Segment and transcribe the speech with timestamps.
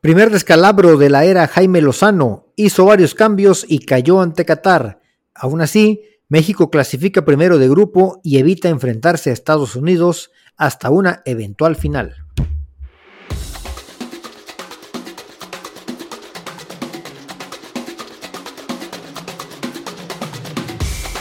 [0.00, 5.00] Primer descalabro de la era Jaime Lozano, hizo varios cambios y cayó ante Qatar.
[5.34, 11.22] Aún así, México clasifica primero de grupo y evita enfrentarse a Estados Unidos hasta una
[11.24, 12.14] eventual final.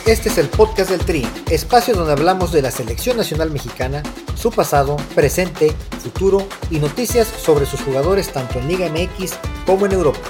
[0.07, 4.01] Este es el podcast del Tri, espacio donde hablamos de la selección nacional mexicana,
[4.35, 9.33] su pasado, presente, futuro y noticias sobre sus jugadores tanto en Liga MX
[9.65, 10.21] como en Europa.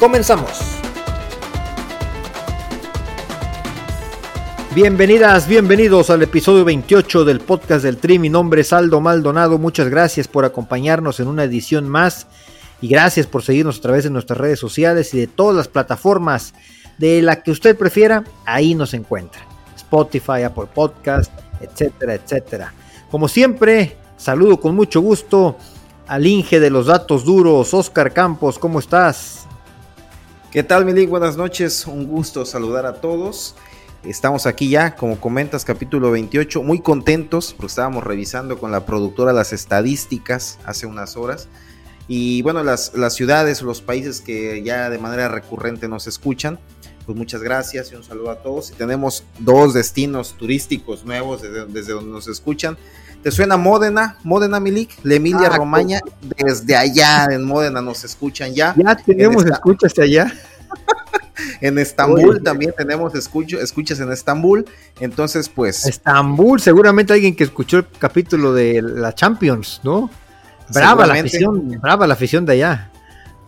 [0.00, 0.58] Comenzamos.
[4.74, 8.18] Bienvenidas, bienvenidos al episodio 28 del podcast del Tri.
[8.18, 9.58] Mi nombre es Aldo Maldonado.
[9.58, 12.26] Muchas gracias por acompañarnos en una edición más
[12.80, 16.54] y gracias por seguirnos a través de nuestras redes sociales y de todas las plataformas
[16.98, 19.40] de la que usted prefiera, ahí nos encuentra.
[19.76, 22.72] Spotify, Apple Podcast, etcétera, etcétera.
[23.10, 25.56] Como siempre, saludo con mucho gusto
[26.06, 29.46] al Inge de los Datos Duros, Oscar Campos, ¿cómo estás?
[30.50, 31.10] ¿Qué tal, Milik?
[31.10, 33.54] Buenas noches, un gusto saludar a todos.
[34.04, 39.32] Estamos aquí ya, como comentas, capítulo 28, muy contentos porque estábamos revisando con la productora
[39.32, 41.48] las estadísticas hace unas horas.
[42.08, 46.60] Y bueno, las, las ciudades, los países que ya de manera recurrente nos escuchan,
[47.06, 48.70] pues muchas gracias y un saludo a todos.
[48.72, 52.76] Y tenemos dos destinos turísticos nuevos desde, donde nos escuchan.
[53.22, 54.18] ¿Te suena Módena?
[54.24, 56.00] Módena Milik, la Emilia ah, Romagna,
[56.36, 58.74] desde allá en Módena nos escuchan ya.
[58.76, 60.32] Ya tenemos escuchas allá.
[61.60, 64.66] en Estambul también tenemos escucho, escuchas en Estambul.
[64.98, 65.86] Entonces, pues.
[65.86, 70.10] Estambul, seguramente alguien que escuchó el capítulo de la Champions, ¿no?
[70.74, 72.90] Brava la afición, brava la afición de allá.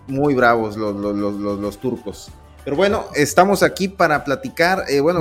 [0.06, 2.30] Muy bravos los, los, los, los turcos.
[2.68, 4.84] Pero bueno, estamos aquí para platicar.
[4.90, 5.20] Eh, bueno,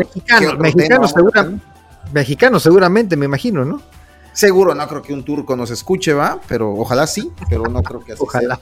[2.11, 3.81] mexicano, seguramente, me imagino, ¿no?
[4.33, 6.41] Seguro, no creo que un turco nos escuche, ¿va?
[6.49, 8.59] Pero ojalá sí, pero no creo que así Ojalá.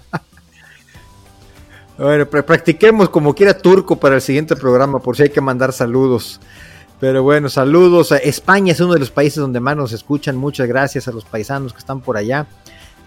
[1.98, 6.40] Bueno, practiquemos como quiera turco para el siguiente programa, por si hay que mandar saludos.
[7.00, 8.12] Pero bueno, saludos.
[8.12, 10.36] España es uno de los países donde más nos escuchan.
[10.36, 12.46] Muchas gracias a los paisanos que están por allá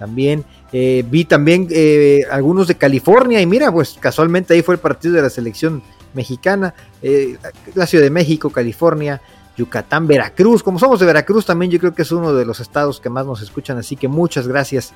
[0.00, 0.44] también.
[0.72, 5.14] Eh, vi también eh, algunos de California y mira, pues casualmente ahí fue el partido
[5.14, 7.38] de la selección mexicana, eh,
[7.74, 9.20] la Ciudad de México, California,
[9.56, 10.62] Yucatán, Veracruz.
[10.62, 13.24] Como somos de Veracruz también yo creo que es uno de los estados que más
[13.24, 14.92] nos escuchan, así que muchas gracias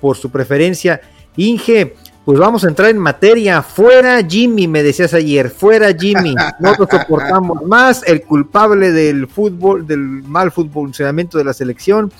[0.00, 1.00] por su preferencia.
[1.36, 3.62] Inge, pues vamos a entrar en materia.
[3.62, 6.34] Fuera Jimmy, me decías ayer, fuera Jimmy.
[6.60, 8.02] No lo soportamos más.
[8.06, 12.12] El culpable del fútbol, del mal funcionamiento de la selección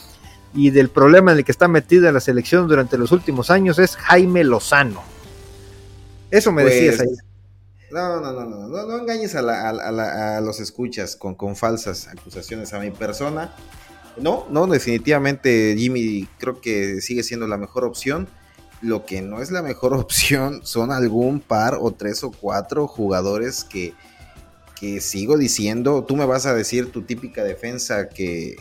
[0.55, 3.97] y del problema en el que está metida la selección durante los últimos años es
[3.97, 5.03] Jaime Lozano.
[6.31, 7.17] Eso me decías pues, ahí.
[7.91, 12.79] No, no, no, no, no, no engañes a, los escuchas con, con falsas acusaciones a
[12.79, 13.55] mi persona.
[14.17, 18.29] No, no, definitivamente Jimmy creo que sigue siendo la mejor opción.
[18.81, 23.65] Lo que no es la mejor opción son algún par o tres o cuatro jugadores
[23.65, 23.95] que,
[24.79, 28.57] que sigo diciendo, tú me vas a decir tu típica defensa que,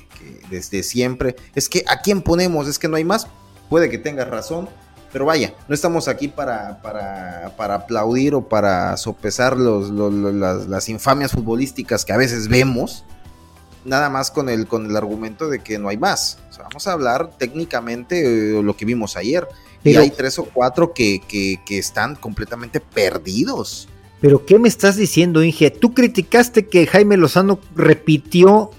[0.49, 3.27] desde siempre, es que a quién ponemos, es que no hay más,
[3.69, 4.69] puede que tengas razón,
[5.11, 11.31] pero vaya, no estamos aquí para, para, para aplaudir o para sopesar los, las, infamias
[11.31, 13.05] futbolísticas que a veces vemos,
[13.85, 16.39] nada más con el, con el argumento de que no hay más.
[16.57, 19.47] vamos a hablar técnicamente de lo que vimos ayer.
[19.83, 23.87] y hay tres o cuatro que, que, que están completamente perdidos.
[24.23, 25.69] Pero ¿qué me estás diciendo, Inge?
[25.69, 28.71] Tú criticaste que Jaime Lozano repitió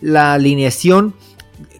[0.00, 1.14] la alineación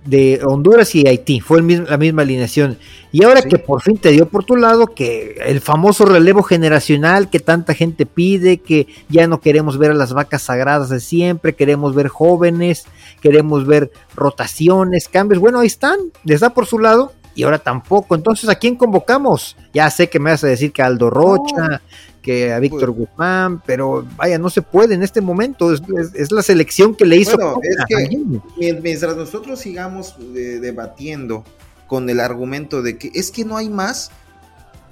[0.05, 2.79] de Honduras y Haití, fue la misma alineación.
[3.13, 7.31] Y ahora que por fin te dio por tu lado, que el famoso relevo generacional
[7.31, 11.55] que tanta gente pide, que ya no queremos ver a las vacas sagradas de siempre,
[11.55, 12.87] queremos ver jóvenes,
[13.21, 18.15] queremos ver rotaciones, cambios, bueno, ahí están, les da por su lado y ahora tampoco.
[18.15, 19.57] Entonces, ¿a quién convocamos?
[19.73, 21.83] Ya sé que me vas a decir que Aldo Rocha,
[22.23, 26.43] que a Víctor pues Guzmán, pero vaya, no se puede en este momento, es, la
[26.43, 27.37] selección que le hizo.
[27.37, 31.45] Bueno, es que mientras nosotros sigamos eh, debatiendo
[31.87, 34.13] con el argumento de que es que no hay más,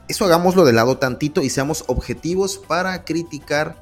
[0.09, 3.76] eso hagámoslo de lado tantito y seamos objetivos para criticar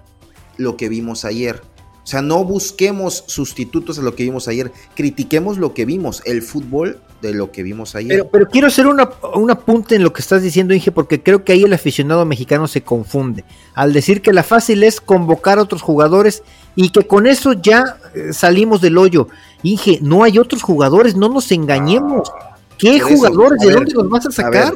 [0.59, 1.62] lo que vimos ayer.
[2.08, 6.40] O sea, no busquemos sustitutos a lo que vimos ayer, critiquemos lo que vimos, el
[6.40, 8.26] fútbol de lo que vimos ayer.
[8.32, 11.52] Pero, quiero hacer una, un apunte en lo que estás diciendo, Inge, porque creo que
[11.52, 13.44] ahí el aficionado mexicano se confunde.
[13.75, 16.43] Al decir que la fácil es convocar a otros jugadores
[16.75, 19.28] y que con eso ya eh, salimos del hoyo.
[19.62, 22.32] Inge, no hay otros jugadores, no nos engañemos.
[22.78, 23.60] ¿Qué jugadores?
[23.60, 24.72] ¿De dónde los vas a sacar?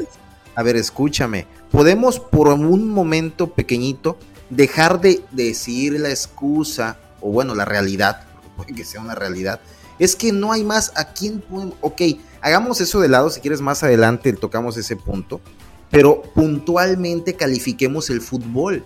[0.55, 1.46] A ver, escúchame.
[1.70, 4.19] Podemos por un momento pequeñito
[4.50, 8.25] dejar de decir la excusa o bueno, la realidad,
[8.57, 9.61] puede que sea una realidad,
[9.99, 12.03] es que no hay más a quién podemos, ok,
[12.41, 15.41] hagamos eso de lado, si quieres más adelante tocamos ese punto,
[15.91, 18.85] pero puntualmente califiquemos el fútbol.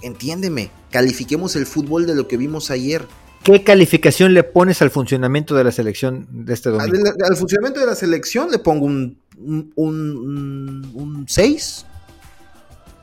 [0.00, 3.06] Entiéndeme, califiquemos el fútbol de lo que vimos ayer.
[3.44, 7.10] ¿Qué calificación le pones al funcionamiento de la selección de este domingo?
[7.24, 9.76] Al, funcionamiento de la selección le pongo un 6.
[9.76, 11.86] Un 6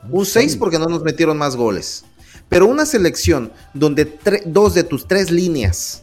[0.08, 2.04] un 6 porque no nos metieron más goles.
[2.50, 6.02] Pero una selección donde dos de tus tres líneas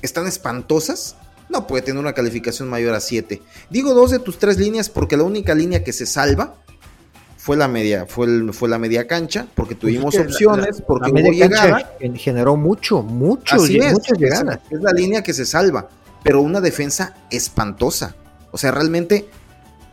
[0.00, 1.14] están espantosas,
[1.50, 3.40] no puede tener una calificación mayor a 7.
[3.70, 6.56] Digo dos de tus tres líneas porque la única línea que se salva
[7.36, 11.32] fue la media, fue, fue la media cancha, porque pues tuvimos opciones, porque la hubo
[11.32, 11.92] llegada.
[12.14, 15.88] Generó mucho, mucho, Así es, Es, la línea que se salva,
[16.22, 18.16] pero una defensa espantosa.
[18.50, 19.28] O sea, realmente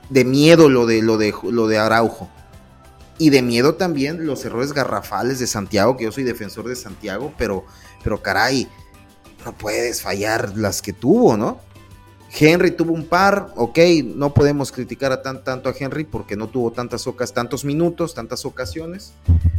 [0.10, 2.30] de miedo lo de, lo de, lo de Araujo.
[3.20, 7.34] Y de miedo también los errores garrafales de Santiago, que yo soy defensor de Santiago,
[7.38, 7.66] pero,
[8.04, 8.68] pero caray,
[9.46, 11.60] no puedes fallar las que tuvo, ¿no?
[12.38, 13.78] Henry tuvo un par, ok,
[14.16, 18.14] no podemos criticar a tan, tanto a Henry porque no tuvo tantas ocas, tantos minutos,
[18.14, 19.14] tantas ocasiones,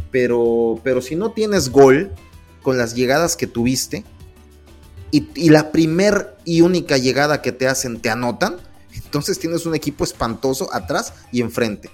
[0.09, 2.11] pero, pero si no tienes gol
[2.61, 4.05] con las llegadas que tuviste
[5.11, 8.55] y, la primer y única llegada que te hacen te anotan,
[8.93, 11.89] entonces tienes un equipo espantoso atrás y enfrente.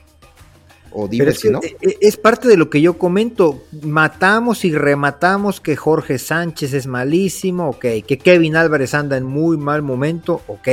[0.91, 1.59] O dime si no.
[1.61, 3.63] E, e, es parte de lo que yo comento.
[3.83, 7.85] Matamos y rematamos que Jorge Sánchez es malísimo, ok.
[8.07, 10.67] Que Kevin Álvarez anda en muy mal momento, ok.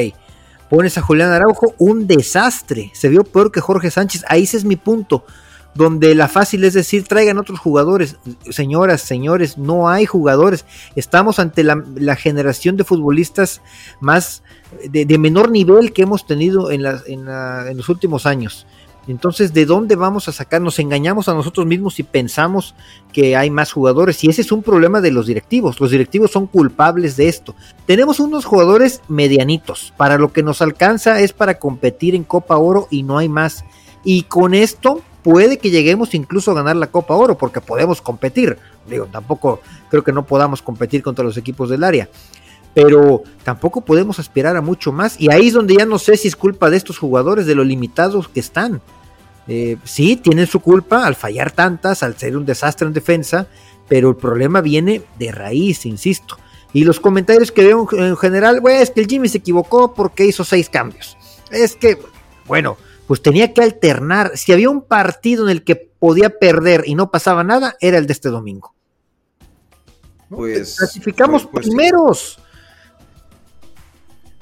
[0.69, 2.91] Pones a Julián Araujo, un desastre.
[2.95, 4.25] Se vio peor que Jorge Sánchez.
[4.29, 5.25] Ahí ese es mi punto.
[5.75, 8.17] Donde la fácil es decir, traigan otros jugadores.
[8.51, 10.65] Señoras, señores, no hay jugadores.
[10.95, 13.61] Estamos ante la, generación de futbolistas
[14.01, 14.45] más
[14.89, 18.67] de, menor nivel que hemos tenido en, en los últimos años.
[19.07, 20.61] Entonces, ¿de dónde vamos a sacar?
[20.61, 22.75] Nos engañamos a nosotros mismos y pensamos
[23.13, 24.23] que hay más jugadores.
[24.25, 25.79] Y ese es un problema de los directivos.
[25.81, 27.55] Los directivos son culpables de esto.
[27.87, 29.93] Tenemos unos jugadores medianitos.
[29.97, 33.65] Para lo que nos alcanza es para competir en Copa Oro y no hay más.
[34.05, 38.59] Y con esto puede que lleguemos incluso a ganar la Copa Oro porque podemos competir.
[38.89, 39.61] Digo, tampoco
[39.91, 42.09] creo que no podamos competir contra los equipos del área
[42.75, 45.19] pero tampoco podemos aspirar a mucho más.
[45.21, 47.65] Y ahí es donde ya no sé si es culpa de estos jugadores, de lo
[47.65, 48.83] limitados que están.
[49.47, 53.47] Eh, sí, tienen su culpa al fallar tantas, al ser un desastre en defensa,
[53.89, 56.37] pero el problema viene de raíz, insisto.
[56.73, 60.27] Y los comentarios que veo en general, bueno, es que el Jimmy se equivocó porque
[60.27, 61.17] hizo seis cambios.
[61.53, 61.99] Es que,
[62.47, 62.77] bueno,
[63.07, 64.33] pues tenía que alternar.
[64.35, 68.07] Si había un partido en el que podía perder y no pasaba nada, era el
[68.07, 68.75] de este domingo.
[70.29, 72.41] Pues clasificamos pues, pues primeros.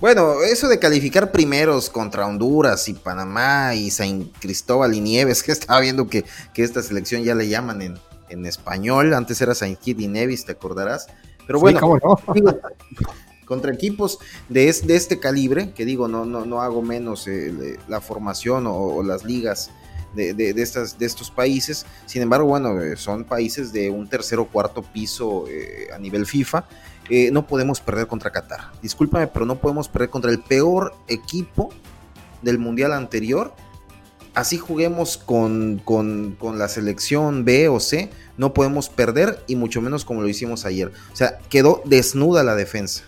[0.03, 5.53] Bueno, eso de calificar primeros contra Honduras y Panamá y San Cristóbal y Nieves, que
[5.53, 6.25] estaba viendo que,
[6.57, 7.95] esta selección ya le llaman en,
[8.29, 11.07] en español, antes era Saint Kitts y Nevis, te acordarás.
[11.47, 11.79] Pero bueno,
[13.45, 14.19] contra equipos
[14.49, 19.05] de, de, este calibre, que digo, no, no, no hago menos eh, la formación o,
[19.05, 19.71] las ligas
[20.17, 21.87] de, de, estas, de estos países.
[22.07, 26.27] Sin embargo, bueno, eh, son países de un tercer o cuarto piso eh, a nivel
[26.27, 26.65] FIFA
[27.09, 28.73] eh, no podemos perder contra Qatar.
[28.81, 31.71] Discúlpame, pero no podemos perder contra el peor equipo
[32.43, 33.55] del mundial anterior.
[34.35, 38.09] Así juguemos con, con, la selección B o C,
[38.39, 40.91] no podemos perder y mucho menos como lo hicimos ayer.
[41.13, 43.03] O sea, quedó desnuda la defensa.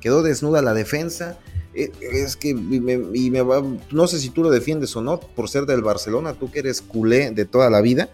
[0.00, 1.38] Quedó desnuda la defensa.
[1.74, 6.32] Eh, es que no sé si tú lo defiendes o no por ser del Barcelona,
[6.32, 8.08] tú que eres culé de toda la vida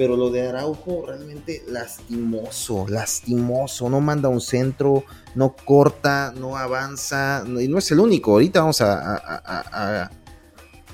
[0.00, 5.04] pero lo de Araujo realmente lastimoso, lastimoso, no manda un centro,
[5.34, 10.08] no corta, no avanza, y no es el único, ahorita vamos a,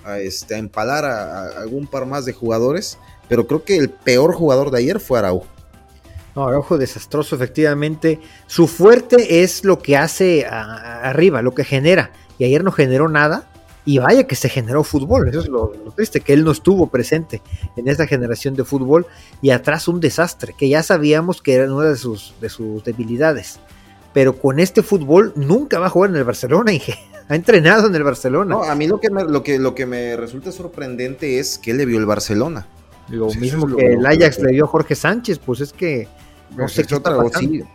[0.05, 2.99] a, este, empalar a, algún par más de jugadores,
[3.29, 5.47] pero creo que el peor jugador de ayer fue Araujo.
[6.35, 8.19] No, Araujo desastroso, efectivamente.
[8.49, 12.11] Su fuerte es lo que hace arriba, lo que genera.
[12.39, 13.49] Y ayer no generó nada.
[13.87, 17.41] Y vaya que se generó fútbol, eso es lo, triste, que él no estuvo presente
[17.77, 19.07] en esa generación de fútbol
[19.41, 23.61] y atrás un desastre, que ya sabíamos que era una de sus, de sus debilidades.
[24.13, 26.83] Pero con este fútbol nunca va a jugar en el Barcelona, y
[27.29, 28.57] ha entrenado en el Barcelona.
[28.57, 31.73] No, a mí lo que, me, lo, que, lo que me resulta sorprendente es que
[31.73, 32.67] le vio el Barcelona.
[33.09, 36.09] Lo mismo que el Ajax le dio a Jorge Sánchez, pues es que
[36.57, 37.67] no sé qué está pasando.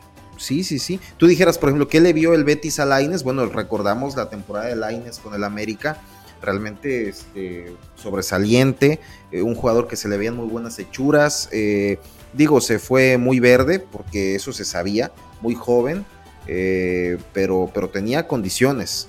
[0.42, 1.00] Sí, sí, sí.
[1.18, 3.24] Tú dijeras, por ejemplo, ¿qué le vio el Betis a Laines?
[3.24, 6.02] Bueno, recordamos la temporada de Laines con el América,
[6.42, 9.00] realmente este, sobresaliente,
[9.32, 11.48] eh, un jugador que se le veían muy buenas hechuras.
[11.52, 12.00] Eh,
[12.34, 16.06] digo, se fue muy verde, porque eso se sabía, muy joven,
[16.48, 19.08] eh, pero, pero tenía condiciones.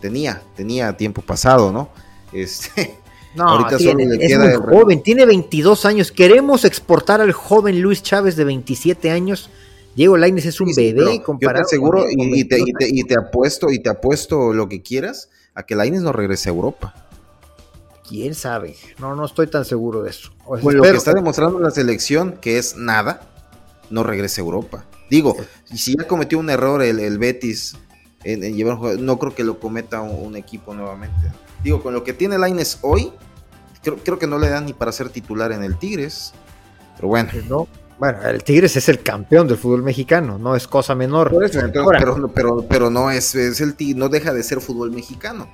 [0.00, 1.90] Tenía, tenía tiempo pasado, ¿no?
[2.32, 2.96] Este.
[3.32, 6.10] No, ahorita solo le es muy joven, tiene 22 años.
[6.10, 9.50] Queremos exportar al joven Luis Chávez de 27 años
[9.94, 11.58] Diego Lainez es un bebé comparado.
[11.58, 12.44] Yo te aseguro y,
[13.04, 16.94] te, apuesto y te apuesto lo que quieras a que Lainez no regrese a Europa.
[18.08, 18.76] quién sabe.
[18.98, 20.30] No, no estoy tan seguro de eso.
[20.46, 23.20] Pues lo que está demostrando la selección, que es nada,
[23.90, 24.84] no regrese a Europa.
[25.10, 25.36] Digo,
[25.70, 27.76] y si ya cometió un error el, Betis
[28.22, 31.32] en, llevar un no creo que lo cometa un, equipo nuevamente.
[31.64, 33.12] Digo, con lo que tiene Laines hoy,
[33.82, 36.32] creo, que no le dan ni para ser titular en el Tigres.
[36.94, 37.30] Pero bueno.
[37.48, 37.66] No,
[38.00, 41.30] bueno, el Tigres es el campeón del fútbol mexicano, no es cosa menor.
[41.52, 45.46] pero, pero, pero, no es, es el no deja de ser fútbol mexicano.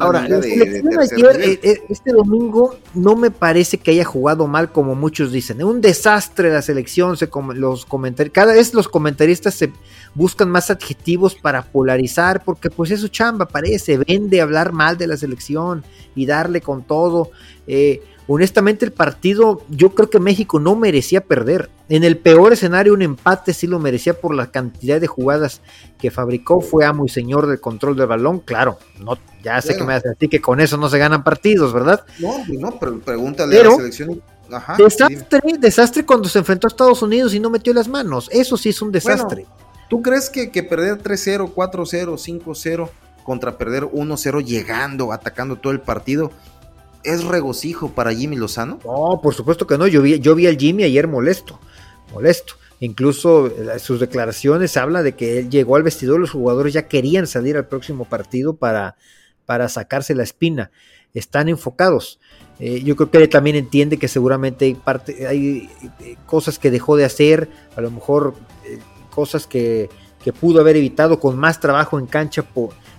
[0.00, 5.62] Ahora, eh, eh, este domingo no me parece que haya jugado mal como muchos dicen.
[5.62, 9.72] Un desastre la selección, se los comentarios, cada vez los comentaristas se
[10.14, 15.16] buscan más adjetivos para polarizar, porque pues eso chamba, parece, vende hablar mal de la
[15.16, 15.82] selección
[16.14, 17.30] y darle con todo.
[17.66, 21.70] Eh, honestamente el partido, yo creo que México no merecía perder.
[21.88, 25.62] En el peor escenario un empate sí lo merecía por la cantidad de jugadas
[25.98, 29.82] que fabricó, fue amo y señor del control del balón, claro, no, ya sé que
[29.82, 32.04] me hace a ti que con eso no se ganan partidos, ¿verdad?
[32.18, 34.22] No, no, pero pregúntale a la selección.
[34.76, 38.68] desastre, desastre cuando se enfrentó a Estados Unidos y no metió las manos, eso sí
[38.68, 39.46] es un desastre.
[39.88, 42.90] ¿Tú crees que, que perder 3-0, 4-0, 5-0
[43.24, 46.30] contra perder 1-0 llegando, atacando todo el partido,
[47.04, 48.78] es regocijo para Jimmy Lozano?
[48.84, 49.86] No, por supuesto que no.
[49.86, 51.58] Yo vi, yo vi al Jimmy ayer molesto,
[52.12, 52.54] molesto.
[52.80, 57.26] Incluso eh, sus declaraciones habla de que él llegó al vestidor, los jugadores ya querían
[57.26, 58.96] salir al próximo partido para,
[59.46, 60.70] para sacarse la espina.
[61.14, 62.20] Están enfocados.
[62.60, 66.96] Eh, yo creo que él también entiende que seguramente hay, hay eh, cosas que dejó
[66.96, 68.34] de hacer, a lo mejor
[69.10, 69.88] cosas que,
[70.22, 72.44] que, pudo haber evitado con más trabajo en cancha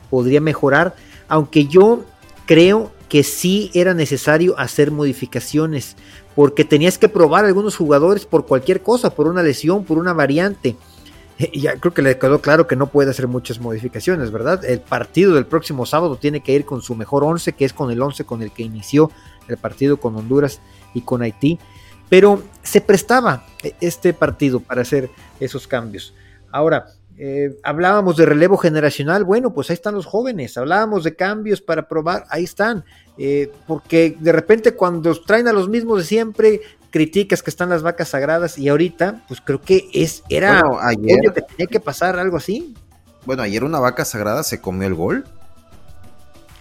[0.10, 0.96] podría mejorar,
[1.27, 2.03] aunque yo
[2.46, 5.97] creo que sí era necesario hacer modificaciones,
[6.35, 10.13] porque tenías que probar a algunos jugadores por cualquier cosa, por una lesión, por una
[10.13, 10.75] variante.
[11.39, 14.63] Y ya creo que le quedó claro que no puede hacer muchas modificaciones, ¿verdad?
[14.63, 17.91] El partido del próximo sábado tiene que ir con su mejor 11, que es con
[17.91, 19.11] el 11 con el que inició
[19.47, 20.61] el partido con Honduras
[20.93, 21.59] y con Haití.
[22.09, 23.45] Pero se prestaba
[23.81, 26.13] este partido para hacer esos cambios.
[26.51, 26.87] Ahora,
[27.21, 31.85] eh, hablábamos de relevo generacional, bueno, pues ahí están los jóvenes, hablábamos de cambios para
[31.85, 32.85] probar, ahí están,
[33.17, 36.61] eh, porque de repente cuando traen a los mismos de siempre,
[36.91, 41.41] criticas que están las vacas sagradas y ahorita, pues creo que es, era ayer, que
[41.41, 42.73] tenía que pasar algo así.
[43.25, 45.25] Bueno, ayer una vaca sagrada se comió el gol.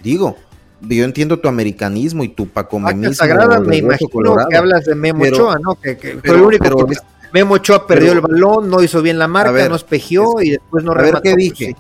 [0.02, 0.34] Digo,
[0.80, 3.10] yo entiendo tu americanismo y tu pacomenismo.
[3.10, 5.76] Vaca sagrada, me imagino que hablas de Memo Ochoa, ¿no?
[5.76, 6.96] Que, fue el único que
[7.32, 10.92] Memo Ochoa perdió el balón, no hizo bien la marca, no espejió y después no
[10.92, 11.76] a Ver, ¿qué dije?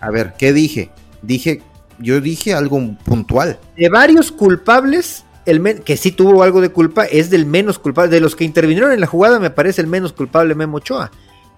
[0.00, 0.90] A ver, ¿qué dije?
[1.22, 1.62] Dije,
[1.98, 3.58] yo dije algo puntual.
[3.76, 8.10] De varios culpables, el que sí tuvo algo de culpa, es del menos culpable.
[8.10, 11.10] De los que intervinieron en la jugada, me parece el menos culpable Memo Ochoa.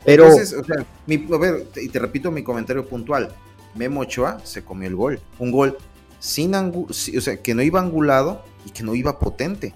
[0.04, 0.24] Pero.
[0.24, 3.34] Entonces, o sea, a ver, y te repito mi comentario puntual.
[3.74, 5.20] Memo Ochoa se comió el gol.
[5.38, 5.76] Un gol
[6.20, 9.74] sin o sea, que no iba angulado y que no iba potente.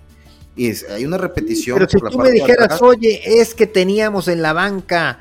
[0.55, 1.79] Y hay una repetición.
[1.79, 5.19] Pero si tú me dijeras, oye, es que teníamos en la banca.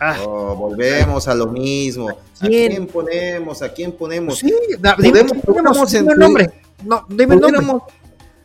[0.00, 0.18] Ah.
[0.24, 2.10] Oh, volvemos a lo mismo.
[2.40, 3.62] ¿A quién, ponemos?
[3.62, 4.38] ¿A quién ponemos?
[4.38, 4.52] Sí,
[4.96, 6.50] pudiéramos, nombre.
[6.84, 7.06] No,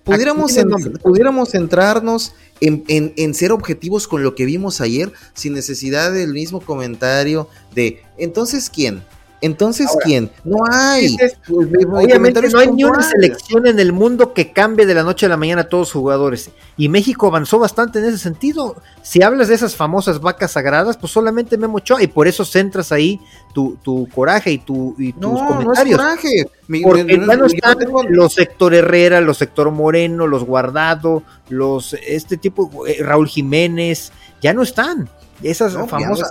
[0.04, 0.54] pudiéramos,
[1.02, 6.62] pudiéramos, centrarnos en, en, ser objetivos con lo que vimos ayer, sin necesidad del mismo
[6.62, 9.04] comentario de, entonces, ¿quién?
[9.42, 10.30] Entonces, ¿quién?
[10.44, 11.18] No hay.
[11.50, 15.30] obviamente no hay ni una selección en el mundo que cambie de la noche a
[15.30, 16.52] la mañana a todos los jugadores.
[16.78, 18.76] Y México avanzó bastante en ese sentido.
[19.02, 22.04] Si hablas de esas famosas vacas sagradas, pues solamente Memo Ochoa.
[22.04, 23.20] Y por eso centras ahí
[23.52, 25.98] tu, coraje y, tu, y tus comentarios.
[25.98, 26.48] No coraje.
[26.84, 27.78] Porque ya no están
[28.10, 34.54] los sector Herrera, los sector Moreno, los Guardado, los este tipo, eh, Raúl Jiménez, ya
[34.54, 35.10] no están.
[35.42, 36.30] Esas famosas.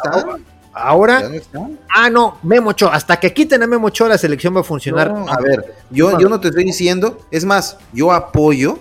[0.72, 1.28] Ahora,
[1.88, 5.12] ah, no, Memo Ochoa, hasta que quiten a Memo Ochoa la selección va a funcionar.
[5.28, 8.78] a ver, yo, yo no te estoy diciendo, es más, yo apoyo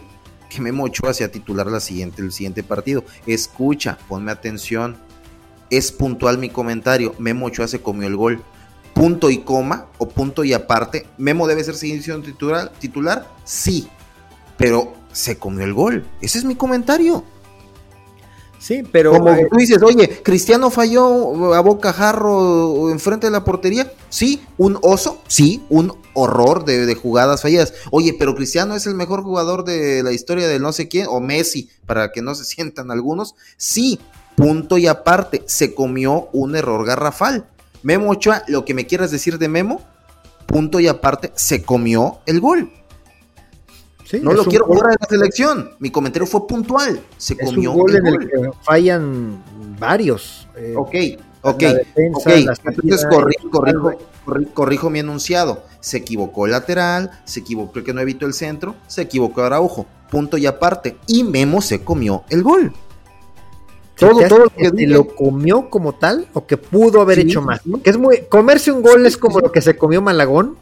[0.50, 3.04] que Memo Ochoa sea titular la siguiente, el siguiente partido.
[3.26, 4.98] Escucha, ponme atención,
[5.70, 8.44] es puntual mi comentario, Memo Ochoa se comió el gol.
[8.94, 13.88] Punto y coma, o punto y aparte, Memo debe ser seguir siendo titular, titular, sí,
[14.58, 16.06] pero se comió el gol.
[16.22, 17.24] Ese es mi comentario.
[18.60, 19.12] Sí, pero.
[19.12, 23.92] Como tú dices, oye, Cristiano falló a boca jarro enfrente de la portería.
[24.10, 25.22] Sí, un oso.
[25.28, 27.74] Sí, un horror de, jugadas falladas.
[27.92, 31.22] Oye, pero Cristiano es el mejor jugador de la historia del no sé quién, o
[31.22, 33.36] Messi, para que no se sientan algunos.
[33.56, 34.00] Sí,
[34.36, 37.46] punto y aparte, se comió un error garrafal.
[37.82, 39.82] Memo Ochoa, lo que me quieras decir de Memo,
[40.48, 42.70] punto y aparte, se comió el gol
[44.22, 45.72] no lo quiero borrar de la selección.
[45.80, 47.00] Mi comentario fue puntual.
[47.18, 47.72] Se comió.
[47.72, 49.44] Un gol en el que fallan
[49.80, 50.48] varios.
[50.56, 50.74] Eh.
[50.76, 50.96] Ok,
[51.42, 51.64] Ok,
[52.14, 52.46] okay.
[52.66, 53.98] entonces corrijo,
[54.54, 55.64] corrijo, mi enunciado.
[55.80, 59.86] Se equivocó el lateral, se equivocó el que no evitó el centro, se equivocó Araujo.
[60.12, 60.98] Punto y aparte.
[61.08, 62.74] Y Memo se comió el gol.
[63.96, 67.62] Todo, todo lo que lo comió como tal o que pudo haber hecho más.
[67.84, 70.58] Que es muy, comerse un gol es como lo que se comió Malagón.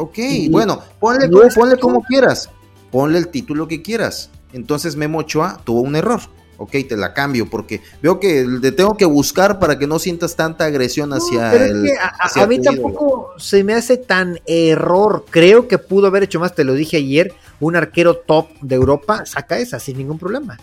[0.00, 0.18] Ok,
[0.50, 2.48] bueno, ponle, ponle como quieras.
[2.90, 4.30] Ponle el título que quieras.
[4.52, 6.20] Entonces Memo Ochoa tuvo un error
[6.60, 10.36] ok, te la cambio porque veo que te tengo que buscar para que no sientas
[10.36, 11.88] tanta agresión hacia el...
[12.36, 16.64] a, mí tampoco se me hace tan error, creo que pudo haber hecho más, te
[16.64, 20.58] lo dije ayer, un arquero top de Europa saca esa sin ningún problema.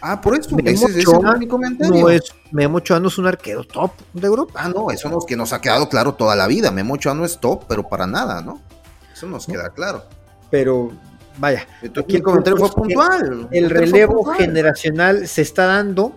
[0.00, 2.00] Ah, por eso, Memo ese, Ochoa, mi comentario.
[2.00, 4.52] No es, Memo Ochoa no es un arquero top de Europa.
[4.54, 7.24] Ah, no, eso nos, que nos ha quedado claro toda la vida, Memo Ochoa no
[7.24, 8.62] es top, pero para nada, ¿no?
[9.20, 10.02] Eso nos queda claro.
[10.50, 10.92] Pero
[11.36, 11.66] vaya.
[11.82, 13.48] El comentario fue puntual.
[13.50, 16.14] El relevo generacional se está dando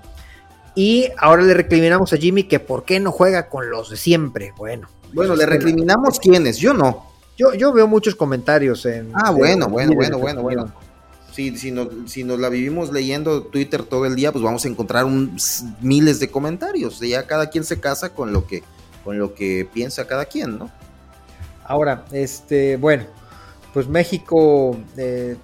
[0.73, 4.53] y ahora le recriminamos a Jimmy que por qué no juega con los de siempre.
[4.55, 4.87] Bueno.
[5.13, 7.07] Bueno, le recriminamos quiénes, yo no.
[7.37, 9.11] Yo, yo veo muchos comentarios en...
[9.13, 10.73] Ah, bueno, bueno, bueno, bueno, bueno.
[11.33, 14.69] Si, si, nos, si nos la vivimos leyendo Twitter todo el día, pues vamos a
[14.69, 15.05] encontrar
[15.81, 17.01] miles de comentarios.
[17.01, 18.63] Ya cada quien se casa con lo que,
[19.03, 20.71] con lo que piensa cada quien, ¿no?
[21.65, 23.05] Ahora, este, bueno,
[23.73, 25.35] pues México eh,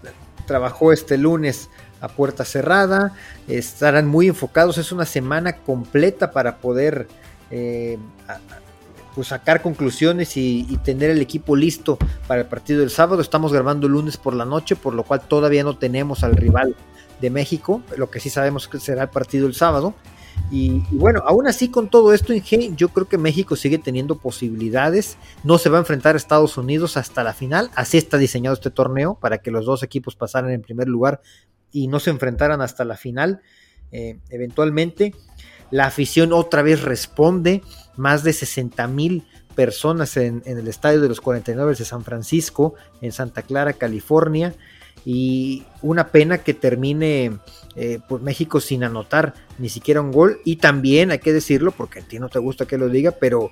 [0.45, 1.69] trabajó este lunes
[2.01, 3.13] a puerta cerrada,
[3.47, 7.07] estarán muy enfocados, es una semana completa para poder
[7.51, 7.97] eh,
[9.15, 11.97] pues sacar conclusiones y, y, tener el equipo listo
[12.27, 13.21] para el partido del sábado.
[13.21, 16.75] Estamos grabando el lunes por la noche, por lo cual todavía no tenemos al rival
[17.19, 19.93] de México, lo que sí sabemos que será el partido el sábado.
[20.51, 25.17] Y, bueno, aún así con todo esto, Inge, yo creo que México sigue teniendo posibilidades.
[25.43, 27.69] No se va a enfrentar a Estados Unidos hasta la final.
[27.75, 31.21] Así está diseñado este torneo para que los dos equipos pasaran en primer lugar
[31.71, 33.41] y no se enfrentaran hasta la final.
[33.91, 35.13] Eh, eventualmente,
[35.69, 37.61] la afición otra vez responde.
[37.95, 42.75] Más de 60 mil personas en, en, el estadio de los 49 de San Francisco,
[43.01, 44.55] en Santa Clara, California.
[45.05, 47.39] Y una pena que termine
[47.75, 50.39] eh, pues México sin anotar ni siquiera un gol.
[50.45, 53.51] Y también hay que decirlo, porque a ti no te gusta que lo diga, pero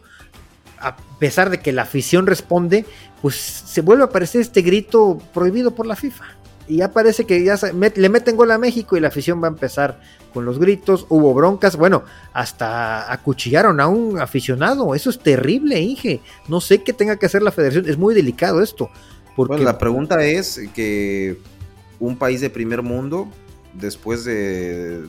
[0.79, 2.85] a pesar de que la afición responde,
[3.21, 6.25] pues se vuelve a aparecer este grito prohibido por la FIFA.
[6.67, 9.51] Y ya parece que ya le meten gol a México y la afición va a
[9.51, 10.01] empezar
[10.33, 11.05] con los gritos.
[11.07, 14.93] Hubo broncas, bueno, hasta acuchillaron a un aficionado.
[14.93, 16.19] Eso es terrible, Inge.
[16.49, 17.87] No sé qué tenga que hacer la federación.
[17.87, 18.91] Es muy delicado esto.
[19.37, 19.53] Porque...
[19.53, 21.37] Bueno, la pregunta es que
[21.99, 23.29] un país de primer mundo
[23.73, 25.03] después de,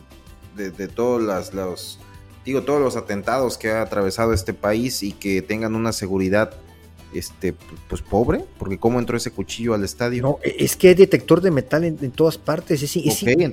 [0.55, 1.99] de, todos las, los,
[2.45, 6.53] digo, todos los atentados que ha atravesado este país y que tengan una seguridad
[7.15, 7.55] este
[7.89, 10.21] pues pobre, porque cómo entró ese cuchillo al estadio.
[10.21, 12.83] No, es que hay detector de metal en, todas partes.
[12.83, 13.45] Es, es, imposible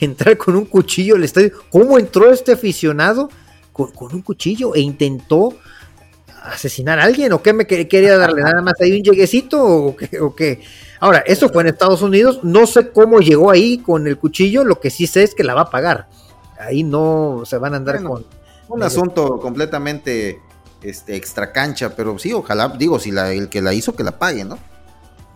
[0.00, 1.52] entrar con un cuchillo al estadio.
[1.70, 3.28] ¿Cómo entró este aficionado
[3.72, 5.54] con, un cuchillo e intentó
[6.44, 7.32] asesinar a alguien?
[7.32, 8.42] ¿O qué me quería darle?
[8.42, 10.20] ¿Nada más ahí un lleguecito o qué?
[10.20, 10.60] O qué?
[11.00, 14.80] Ahora, eso fue en Estados Unidos, no sé cómo llegó ahí con el cuchillo, lo
[14.80, 16.08] que sí sé es que la va a pagar.
[16.58, 18.26] Ahí no se van a andar con...
[18.68, 20.40] Un asunto completamente
[20.82, 24.18] este, extra cancha, pero sí, ojalá, digo, si la, el que la hizo, que la
[24.18, 24.58] pague, ¿no?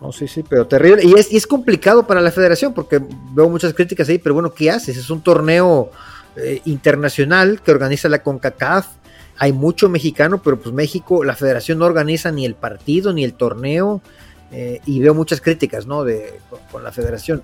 [0.00, 1.04] No, sí, sí, pero terrible.
[1.04, 3.00] Y es, y es complicado para la federación porque
[3.32, 4.96] veo muchas críticas ahí, pero bueno, ¿qué haces?
[4.96, 5.90] Es un torneo
[6.34, 8.86] eh, internacional que organiza la CONCACAF.
[9.38, 13.34] Hay mucho mexicano, pero pues México, la federación no organiza ni el partido ni el
[13.34, 14.02] torneo.
[14.52, 16.04] Eh, y veo muchas críticas, ¿no?
[16.04, 16.38] De,
[16.70, 17.42] con, la federación.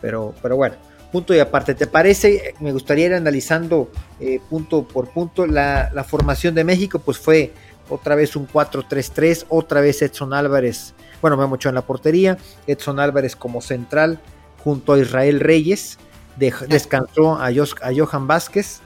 [0.00, 0.76] Pero, pero bueno,
[1.10, 1.74] punto y aparte.
[1.74, 2.54] ¿Te parece?
[2.60, 5.46] Me gustaría ir analizando eh, punto por punto.
[5.46, 7.52] La, formación de México, pues fue
[7.88, 12.36] otra vez un 4-3-3, otra vez Edson Álvarez, bueno, me ha mucho en la portería,
[12.66, 14.18] Edson Álvarez como central,
[14.62, 15.98] junto a Israel Reyes,
[16.36, 18.80] descansó a, a Johan Vázquez.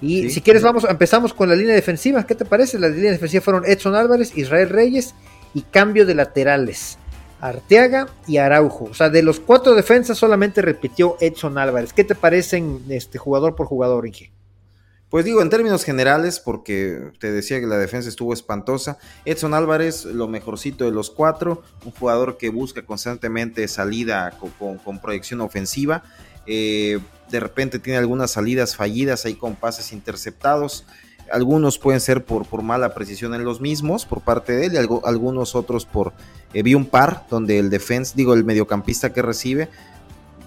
[0.00, 2.26] Y si quieres, vamos, empezamos con la línea defensiva.
[2.26, 2.78] ¿Qué te parece?
[2.78, 5.14] Las líneas defensivas fueron Edson Álvarez, Israel Reyes
[5.54, 6.98] y cambio de laterales.
[7.40, 8.86] Arteaga y Araujo.
[8.86, 11.92] O sea, de los cuatro defensas solamente repitió Edson Álvarez.
[11.92, 14.32] ¿Qué te parecen este, jugador por jugador, Inge?
[15.14, 20.06] Pues digo, en términos generales, porque te decía que la defensa estuvo espantosa, Edson Álvarez,
[20.06, 26.02] lo mejorcito de los cuatro, un jugador que busca constantemente salida con, proyección ofensiva,
[26.46, 30.84] eh, de repente tiene algunas salidas fallidas ahí con pases interceptados,
[31.32, 34.76] algunos pueden ser por, por mala precisión en los mismos por parte de él y
[34.76, 36.12] algunos otros por...
[36.52, 39.68] Eh, vi un par donde el defense, digo, el mediocampista que recibe,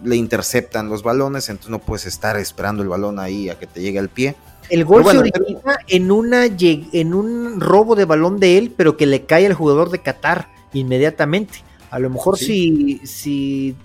[0.03, 3.81] le interceptan los balones, entonces no puedes estar esperando el balón ahí a que te
[3.81, 4.35] llegue al pie.
[4.69, 9.05] El gol se origina en, una, en un robo de balón de él, pero que
[9.05, 11.63] le cae al jugador de Qatar inmediatamente.
[11.89, 13.75] A lo mejor si, si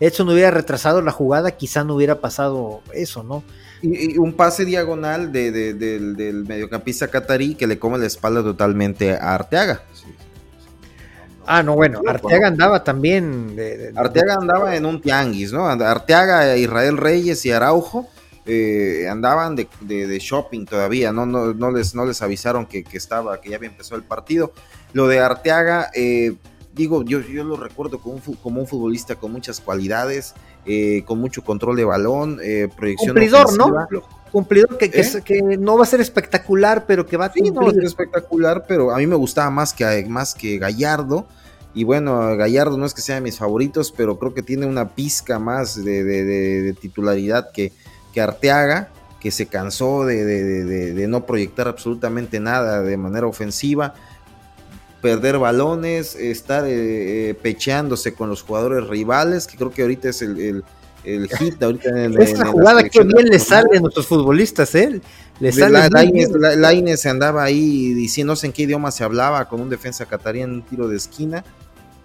[0.00, 3.44] Edson hubiera retrasado la jugada, quizá no hubiera pasado eso, ¿no?
[3.82, 9.34] Y, un pase diagonal de, del, mediocampista catarí que le come la espalda totalmente a
[9.34, 9.82] Arteaga.
[11.46, 13.56] Ah, no, bueno, Arteaga andaba también.
[13.96, 15.66] Arteaga andaba en un tianguis, ¿no?
[15.66, 18.08] Arteaga, Israel Reyes y Araujo
[18.46, 21.26] eh, andaban de, shopping todavía, ¿no?
[21.26, 24.52] No, no, les, no les avisaron que, estaba, que ya había empezado el partido.
[24.92, 26.34] Lo de Arteaga, eh,
[26.74, 30.34] digo, yo, yo lo recuerdo como un, como un futbolista con muchas cualidades,
[30.66, 32.38] eh, con mucho control de balón,
[32.76, 33.14] proyección.
[33.14, 33.88] Cumplidor, ¿no?
[34.32, 37.70] Cumplidor que, que, no va a ser espectacular, pero que va a, sí, no va
[37.70, 41.26] a ser espectacular, pero a mí me gustaba más que, más que Gallardo.
[41.74, 44.90] Y bueno, Gallardo no es que sea de mis favoritos, pero creo que tiene una
[44.90, 47.72] pizca más de titularidad que,
[48.12, 53.94] que Arteaga, que se cansó de, no proyectar absolutamente nada de manera ofensiva,
[55.00, 60.22] perder balones, estar eh, eh, pecheándose con los jugadores rivales, que creo que ahorita es
[60.22, 60.62] el,
[61.04, 65.00] el, hit ahorita en el, Esta jugada que bien le sale a nuestros futbolistas, ¿eh?
[65.40, 69.48] Le sale la, Ines, se andaba ahí diciendo no sé en qué idioma se hablaba
[69.48, 71.44] con un defensa catarí en un tiro de esquina.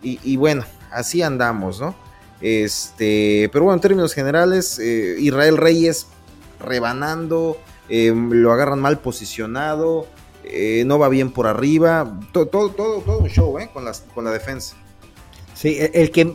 [0.01, 1.95] Y, bueno, así andamos, ¿no?
[2.39, 6.05] Este, pero bueno, en términos generales, eh, Israel Reyes
[6.59, 7.57] rebanando,
[7.89, 10.05] eh, lo agarran mal posicionado,
[10.49, 14.75] eh, no va bien por arriba, todo, todo, todo, un show con, con la defensa.
[15.53, 16.33] Sí, el que,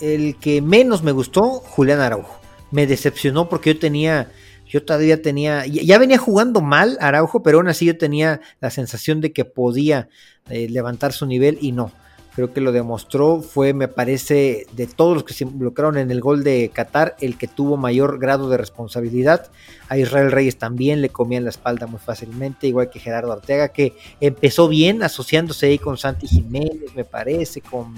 [0.00, 2.40] el que menos me gustó, Julián Araujo.
[2.70, 4.30] Me decepcionó porque yo tenía,
[4.66, 9.20] yo todavía tenía, ya venía jugando mal Araujo, pero aún así yo tenía la sensación
[9.20, 10.08] de que podía
[10.48, 11.92] levantar su nivel y no
[12.38, 16.20] creo que lo demostró, fue, me parece, de todos los que se involucraron en el
[16.20, 19.50] gol de Qatar, el que tuvo mayor grado de responsabilidad.
[19.88, 23.96] A Israel Reyes también le comían la espalda muy fácilmente, igual que Gerardo Ortega, que
[24.20, 27.92] empezó bien asociándose ahí con Santi Jiménez, me parece, con,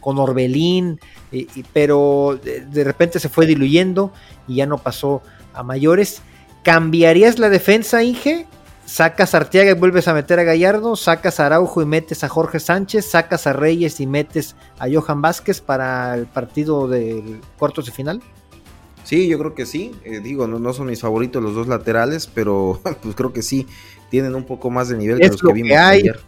[0.00, 1.00] con Orbelín,
[1.72, 4.12] pero de repente se fue diluyendo
[4.46, 5.22] y ya no pasó
[5.54, 6.20] a mayores.
[6.62, 8.46] ¿Cambiarías la defensa, Inge?
[8.92, 12.28] Sacas a Arteaga y vuelves a meter a Gallardo, sacas a Araujo y metes a
[12.28, 17.86] Jorge Sánchez, sacas a Reyes y metes a Johan Vázquez para el partido del cuartos
[17.86, 18.20] de final.
[19.04, 19.92] Sí, yo creo que sí.
[20.04, 23.66] Eh, digo, no, son mis favoritos los dos laterales, pero pues creo que sí
[24.10, 26.20] tienen un poco más de nivel que los que vimos ayer.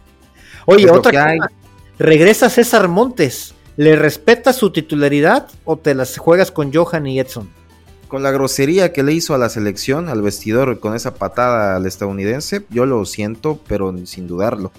[0.65, 1.51] Oye, otra cosa.
[1.99, 3.53] Regresa César Montes.
[3.77, 7.47] ¿Le respetas su titularidad o te las juegas con Johan y Edson?
[8.15, 11.85] Con la grosería que le hizo a la selección, al vestidor, con esa patada al
[11.85, 14.71] estadounidense, yo lo siento, pero sin dudarlo.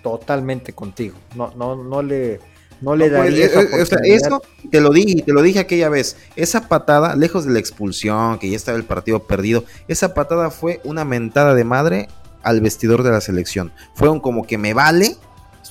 [0.00, 1.16] Totalmente contigo.
[1.34, 2.38] No, no, no le,
[2.80, 6.16] no le pues, daría eh, eh, eso te lo dije, te lo dije aquella vez.
[6.36, 10.80] Esa patada, lejos de la expulsión, que ya estaba el partido perdido, esa patada fue
[10.84, 12.08] una mentada de madre
[12.44, 13.72] al vestidor de la selección.
[13.96, 15.16] Fue un como que me vale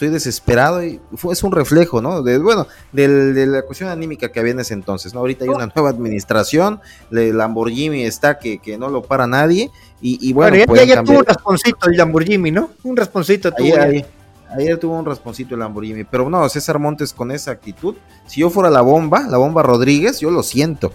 [0.03, 2.21] estoy desesperado y fue, es un reflejo, ¿no?
[2.21, 5.21] De, bueno, de la cuestión anímica que había en ese entonces, ¿no?
[5.21, 10.33] Ahorita hay una nueva administración, el Lamborghini está que, que no lo para nadie y,
[10.33, 12.71] bueno, ya, ya, tuvo un rasponcito el Lamborghini, ¿no?
[12.83, 13.77] Un rasponcito tuvo.
[13.77, 14.05] Ayer,
[14.49, 17.95] ayer, tuvo un rasponcito el Lamborghini, pero no, César Montes con esa actitud,
[18.27, 20.91] si yo fuera la bomba, la bomba Rodríguez, yo lo siento.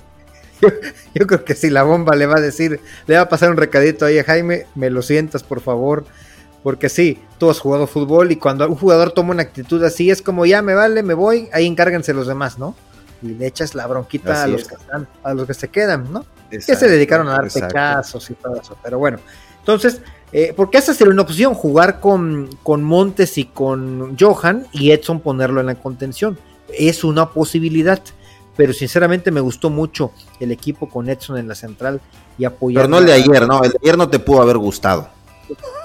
[1.14, 3.56] Yo, creo que si la bomba le va a decir, le va a pasar un
[3.56, 6.04] recadito ahí a Jaime, me lo sientas por favor
[6.62, 10.22] porque sí, tú has jugado fútbol y cuando un jugador toma una actitud así es
[10.22, 12.74] como ya me vale, me voy, ahí encárguense los demás, ¿no?
[13.22, 16.24] Y le echas la bronquita a los, que están, a los que se quedan, ¿no?
[16.50, 18.76] que se dedicaron a darte casos y todo eso.
[18.82, 19.18] Pero bueno,
[19.58, 20.00] entonces,
[20.32, 25.20] eh, porque esa sería una opción, jugar con, con Montes y con Johan y Edson
[25.20, 26.38] ponerlo en la contención.
[26.68, 28.00] Es una posibilidad
[28.58, 32.00] pero sinceramente me gustó mucho el equipo con Edson en la central
[32.36, 32.82] y apoyar.
[32.82, 35.08] Pero no el de ayer, no, el de ayer no te pudo haber gustado.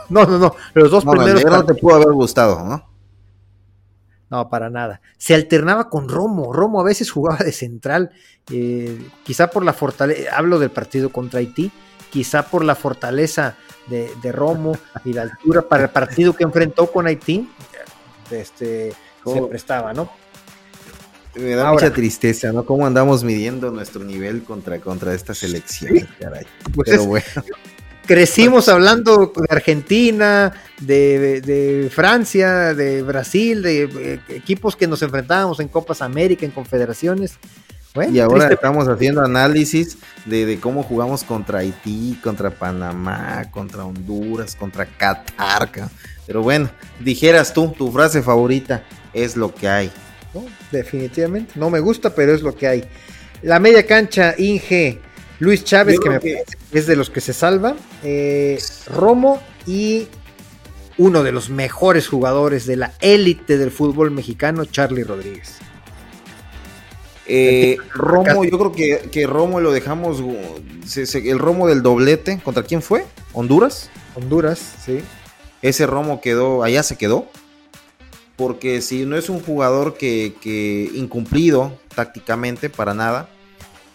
[0.10, 0.56] No, no, no.
[0.74, 1.44] Los dos primeros.
[1.44, 2.94] No te pudo haber gustado, ¿no?
[4.30, 5.02] No, para nada.
[5.18, 6.54] Se alternaba con Romo.
[6.54, 8.12] Romo a veces jugaba de central.
[8.52, 10.36] Eh, quizá por la fortaleza.
[10.36, 11.72] Hablo del partido contra Haití.
[12.10, 13.56] Quizá por la fortaleza
[13.88, 17.48] de, Romo y la altura para el partido que enfrentó con Haití.
[18.32, 20.10] Este, se prestaba, ¿no?
[21.36, 22.66] Me da mucha tristeza, ¿no?
[22.66, 26.46] ¿Cómo andamos midiendo nuestro nivel contra, contra esta selección, caray?
[26.74, 27.26] Pues Pero bueno
[28.06, 35.68] crecimos hablando de Argentina, de, Francia, de Brasil, de, eh, equipos que nos enfrentábamos en
[35.68, 37.38] Copas América, en confederaciones.
[38.12, 44.86] y ahora estamos haciendo análisis de, cómo jugamos contra Haití, contra Panamá, contra Honduras, contra
[44.86, 45.70] Qatar.
[46.26, 49.92] Pero bueno, dijeras tú, tu frase favorita es lo que hay.
[50.72, 52.84] definitivamente, no me gusta, pero es lo que hay.
[53.44, 55.00] La media cancha, Inge,
[55.40, 56.20] Luis Chávez, que me
[56.72, 57.76] es de los que se salva.
[58.04, 60.08] Eh, Romo y
[60.98, 65.58] uno de los mejores jugadores de la élite del fútbol mexicano, Charlie Rodríguez.
[67.26, 70.22] Eh, Romo, yo creo que, que, Romo lo dejamos.
[71.16, 73.06] el Romo del doblete, ¿contra quién fue?
[73.32, 73.90] ¿Honduras?
[74.16, 75.00] Honduras, sí.
[75.62, 77.28] Ese Romo quedó, allá se quedó.
[78.36, 83.30] Porque si no es un jugador que, que incumplido tácticamente para nada,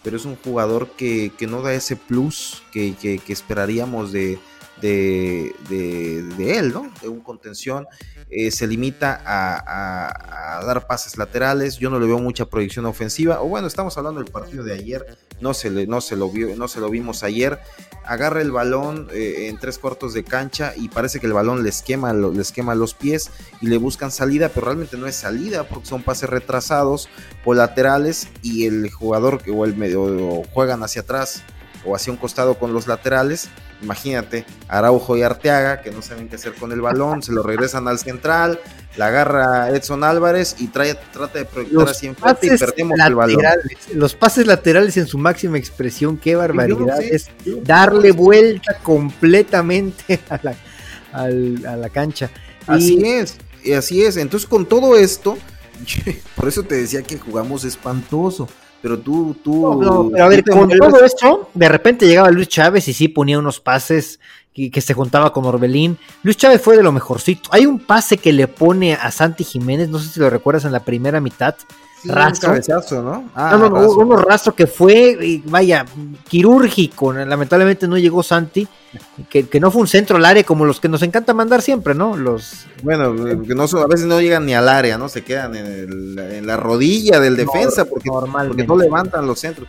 [0.08, 4.38] pero es un jugador que, que no da ese plus que, que esperaríamos de,
[4.80, 6.90] de, de, él, ¿no?
[7.02, 7.86] De un contención.
[8.30, 11.78] Eh, se limita a, dar pases laterales.
[11.78, 13.40] Yo no le veo mucha proyección ofensiva.
[13.40, 15.18] O bueno, estamos hablando del partido de ayer.
[15.40, 17.58] No se, no se, lo, no se lo vimos ayer.
[18.04, 21.82] Agarra el balón eh, en tres cuartos de cancha y parece que el balón les
[21.82, 26.28] quema, los pies y le buscan salida, pero realmente no es salida porque son pases
[26.28, 27.08] retrasados
[27.44, 31.42] o laterales y el jugador o el medio juegan hacia atrás
[31.84, 33.48] o hacia un costado con los laterales.
[33.80, 37.86] Imagínate, Araujo y Arteaga, que no saben qué hacer con el balón, se lo regresan
[37.86, 38.58] al central,
[38.96, 43.42] la agarra Edson Álvarez y trae, trata de proyectar así enfrente y perdemos el balón.
[43.94, 47.00] Los pases laterales en su máxima expresión, qué barbaridad.
[47.00, 47.30] es
[47.62, 50.56] darle vuelta completamente a la,
[51.12, 52.30] a la cancha.
[52.66, 54.16] Así es, y así es.
[54.16, 55.38] Entonces, con todo esto,
[56.34, 58.48] por eso te decía que jugamos espantoso
[58.80, 59.78] pero tú, tú.
[60.12, 63.60] pero a ver, con todo esto, de repente llegaba Luis Chávez y sí ponía unos
[63.60, 64.20] pases
[64.58, 65.98] que, que, se juntaba con Orbelín.
[66.22, 67.48] Luis Chávez fue de lo mejorcito.
[67.52, 70.72] Hay un pase que le pone a Santi Jiménez, no sé si lo recuerdas en
[70.72, 71.54] la primera mitad,
[72.04, 73.02] rastro.
[73.02, 73.30] ¿no?
[73.34, 75.84] Ah, no, no, uno rastro que fue, vaya,
[76.28, 77.12] quirúrgico.
[77.12, 78.66] Lamentablemente no llegó Santi.
[79.28, 82.16] Que, no fue un centro al área como los que nos encanta mandar siempre, ¿no?
[82.16, 85.08] Los Bueno, que no, a veces no llegan ni al área, ¿no?
[85.08, 89.68] Se quedan en, la rodilla del defensa porque, porque, no levantan los centros.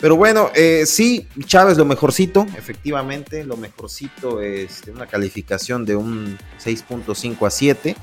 [0.00, 6.38] Pero bueno, eh, sí, Chávez lo mejorcito, efectivamente, lo mejorcito es una calificación de un
[6.62, 7.96] 6.5 a 7.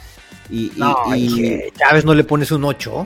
[0.49, 0.71] Y,
[1.15, 3.05] y, Chávez no le pones un 8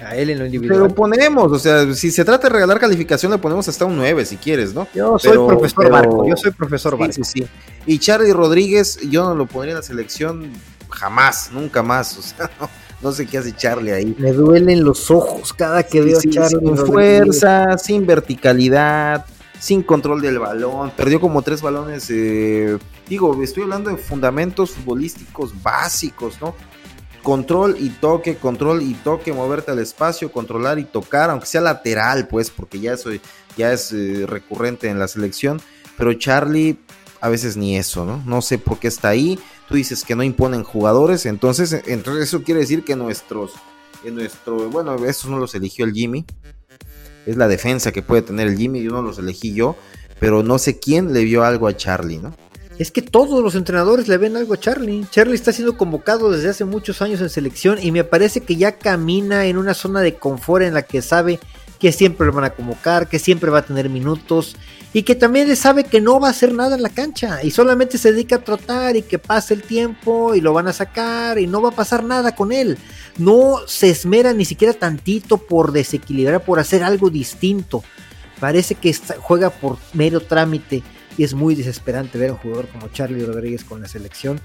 [0.00, 0.82] a él en lo individual.
[0.82, 4.24] Pero ponemos, o sea, si se trata de regalar calificación, le ponemos hasta un 9
[4.24, 4.88] si quieres, ¿no?
[4.94, 7.12] Yo soy profesor Barco, yo soy profesor Barco.
[7.12, 7.46] Sí, sí,
[7.86, 10.50] Y Charlie Rodríguez, yo no lo pondría en la selección
[10.90, 12.68] jamás, nunca más, o sea, no,
[13.12, 14.14] sé qué hace Charlie ahí.
[14.18, 16.58] Me duelen los ojos cada que veo a Charlie.
[16.60, 19.26] Sin fuerza, sin verticalidad,
[19.58, 22.08] sin control del balón, perdió como tres balones.
[22.10, 26.54] Eh, digo, estoy hablando de fundamentos futbolísticos básicos, ¿no?
[27.24, 32.28] control y toque, control y toque, moverte al espacio, controlar y tocar, aunque sea lateral,
[32.28, 33.10] pues, porque ya, eso
[33.56, 35.60] ya es eh, recurrente en la selección.
[35.96, 36.78] Pero Charlie,
[37.20, 38.22] a veces ni eso, ¿no?
[38.26, 39.40] No sé por qué está ahí.
[39.68, 43.52] Tú dices que no imponen jugadores, entonces, entonces eso quiere decir que nuestros,
[44.04, 46.24] en nuestro, bueno, estos no los eligió el Jimmy.
[47.26, 49.76] Es la defensa que puede tener el Jimmy, yo no los elegí yo,
[50.20, 52.34] pero no sé quién le vio algo a Charlie, ¿no?
[52.78, 55.06] Es que todos los entrenadores le ven algo a Charlie.
[55.08, 58.78] Charlie está siendo convocado desde hace muchos años en selección y me parece que ya
[58.78, 61.38] camina en una zona de confort en la que sabe
[61.84, 64.56] que siempre lo van a convocar, que siempre va a tener minutos
[64.94, 67.98] y que también sabe que no va a hacer nada en la cancha y solamente
[67.98, 71.46] se dedica a trotar y que pase el tiempo y lo van a sacar y
[71.46, 72.78] no va a pasar nada con él.
[73.18, 77.84] No se esmera ni siquiera tantito por desequilibrar, por hacer algo distinto.
[78.40, 80.82] Parece que juega por mero trámite
[81.18, 84.40] y es muy desesperante ver a un jugador como Charlie Rodríguez con la selección.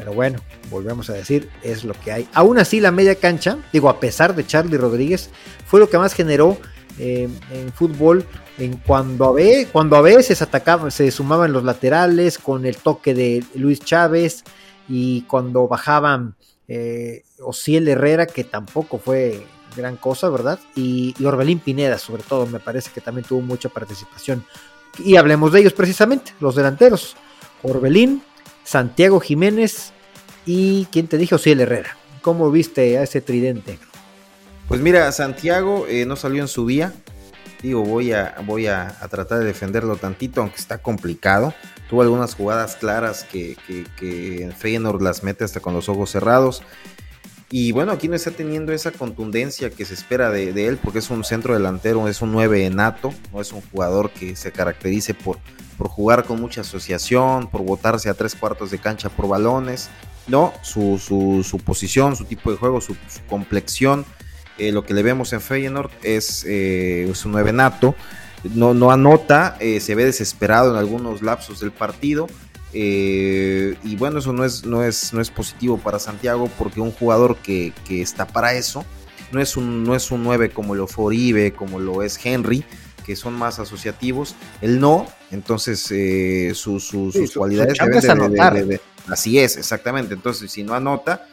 [0.00, 0.38] Pero bueno,
[0.70, 2.28] volvemos a decir, es lo que hay.
[2.32, 5.28] Aún así, la media cancha, digo, a pesar de Charlie Rodríguez,
[5.66, 6.56] fue lo que más generó
[6.98, 8.24] eh, en fútbol.
[8.56, 13.12] En cuando, a veces, cuando a veces atacaban, se sumaban los laterales con el toque
[13.12, 14.42] de Luis Chávez
[14.88, 16.34] y cuando bajaban
[16.66, 19.44] eh, Ociel Herrera, que tampoco fue
[19.76, 20.58] gran cosa, ¿verdad?
[20.74, 24.46] Y, y Orbelín Pineda, sobre todo, me parece que también tuvo mucha participación.
[24.98, 27.16] Y hablemos de ellos precisamente, los delanteros.
[27.62, 28.22] Orbelín,
[28.70, 29.90] Santiago Jiménez
[30.46, 31.38] y, ¿quién te dijo?
[31.44, 31.96] el Herrera.
[32.22, 33.80] ¿Cómo viste a ese tridente?
[34.68, 36.92] Pues mira, Santiago eh, no salió en su día.
[37.62, 41.52] Digo, voy, a, voy a, tratar de defenderlo tantito, aunque está complicado.
[41.88, 46.62] Tuvo algunas jugadas claras que, que, que Feyenoord las mete hasta con los ojos cerrados.
[47.52, 51.10] Y bueno, aquí no está teniendo esa contundencia que se espera de, él, porque es
[51.10, 55.38] un centro delantero, es un 9 nato, no es un jugador que se caracterice por,
[55.76, 59.90] por jugar con mucha asociación, por botarse a tres cuartos de cancha por balones.
[60.28, 62.94] No, su, su, posición, su tipo de juego, su,
[63.28, 64.04] complexión,
[64.56, 67.96] eh, lo que le vemos en Feyenoord es, eh, un 9 nato.
[68.54, 72.28] No, no anota, eh, se ve desesperado en algunos lapsos del partido
[72.72, 76.92] eh, y bueno, eso no es, no, es, no es positivo para Santiago porque un
[76.92, 78.84] jugador que, está para eso
[79.32, 82.64] no es un, no es un 9 como lo fue Oribe, como lo es Henry,
[83.06, 84.34] que son más asociativos.
[84.60, 86.90] Él no, entonces eh, sus
[87.34, 90.14] cualidades deben Así es, exactamente.
[90.14, 91.26] Entonces, si no anota,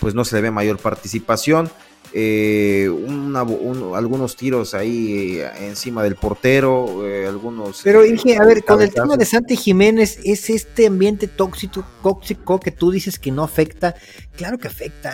[0.00, 1.70] pues no se le ve mayor participación.
[2.16, 7.80] Eh, un algunos tiros ahí eh, encima del portero, eh, algunos...
[7.82, 12.60] Pero dije, a ver, con el tema de Santi Jiménez, ¿es este ambiente tóxico, tóxico
[12.60, 13.96] que tú dices que no afecta?
[14.36, 15.12] Claro que afecta.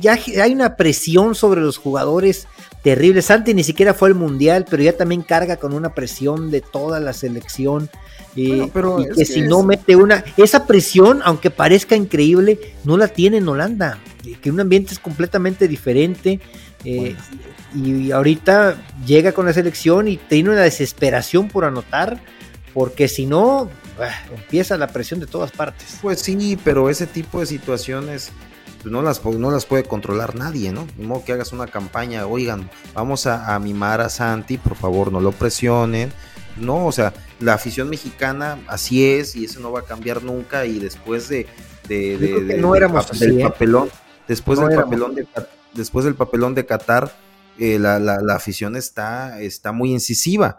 [0.00, 2.46] ya hay una presión sobre los jugadores
[2.84, 3.20] terrible.
[3.20, 7.00] Santi ni siquiera fue al Mundial, pero ya también carga con una presión de toda
[7.00, 7.90] la selección.
[8.72, 13.38] Pero y que si no mete una, esa presión, aunque parezca increíble, no la tiene
[13.38, 13.98] en Holanda,
[14.40, 16.40] que un ambiente es completamente diferente.
[16.84, 17.16] Eh,
[17.74, 22.20] y ahorita llega con la selección y tiene una desesperación por anotar,
[22.72, 23.68] porque si no,
[24.34, 25.98] empieza la presión de todas partes.
[26.00, 28.30] Pues sí, pero ese tipo de situaciones
[28.82, 30.86] pues no las, no las puede controlar nadie, ¿no?
[30.96, 35.20] De modo que hagas una campaña, oigan, vamos a, mimar a Santi, por favor no
[35.20, 36.12] lo presionen.
[36.60, 40.66] No, o sea, la afición mexicana así es y eso no va a cambiar nunca
[40.66, 41.46] y después de,
[42.58, 43.42] no éramos del ¿eh?
[43.42, 43.90] papelón,
[44.26, 45.26] después del papelón de
[45.74, 47.12] después del papelón de Qatar,
[47.58, 50.58] eh, la, la, afición está, está muy incisiva.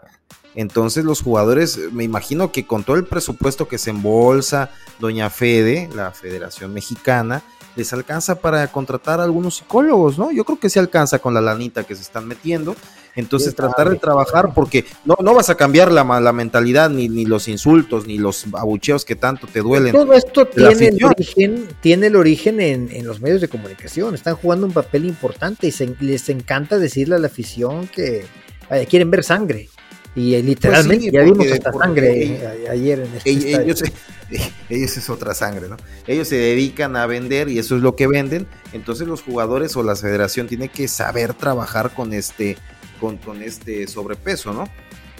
[0.54, 5.88] Entonces los jugadores, me imagino que con todo el presupuesto que se embolsa Doña Fede,
[5.94, 7.42] la Federación Mexicana,
[7.76, 10.32] les alcanza para contratar a algunos psicólogos, ¿no?
[10.32, 12.74] Yo creo que se alcanza con la lanita que se están metiendo.
[13.16, 17.24] Entonces, tratar de trabajar, porque no, no vas a cambiar la, la mentalidad, ni, ni
[17.24, 19.92] los insultos, ni los abucheos que tanto te duelen.
[19.92, 24.14] Todo esto tiene el, origen, tiene el origen en, los medios de comunicación.
[24.14, 28.24] Están jugando un papel importante y les encanta decirle a la afición que
[28.88, 29.68] quieren ver sangre.
[30.14, 33.82] Y eh, literalmente pues ya vimos esta sangre ayer en este ellos,
[34.68, 35.76] ellos, es otra sangre, ¿no?
[36.06, 38.48] Ellos se dedican a vender y eso es lo que venden.
[38.72, 42.56] Entonces los jugadores o la federación tiene que saber trabajar con este,
[43.00, 44.68] con, con este sobrepeso, ¿no?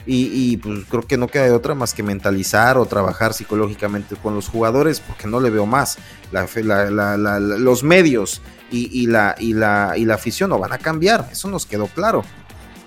[0.07, 4.35] Y, pues creo que no queda de otra más que mentalizar o trabajar psicológicamente con
[4.35, 5.99] los jugadores, porque no le veo más.
[6.33, 6.47] La,
[6.90, 8.40] la, los medios
[8.71, 11.87] y, y, la, y, la, y la afición no van a cambiar, eso nos quedó
[11.87, 12.25] claro.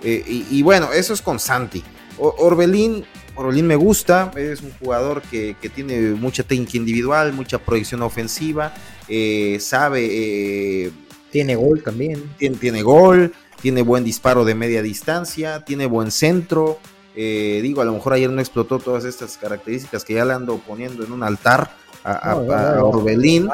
[0.04, 1.84] Eh, y, bueno, eso es con Santi.
[2.18, 8.74] Orbelín, Orbelín me gusta, es un jugador que, tiene mucha técnica individual, mucha proyección ofensiva,
[9.08, 10.08] eh, sabe...
[10.12, 10.92] Eh,
[11.34, 12.32] tiene gol también.
[12.38, 16.78] Tiene, tiene, gol, tiene buen disparo de media distancia, tiene buen centro.
[17.16, 21.04] digo, a lo mejor ayer no explotó todas estas características que ya le ando poniendo
[21.04, 21.72] en un altar
[22.04, 22.36] a,
[22.84, 23.50] Orbelín.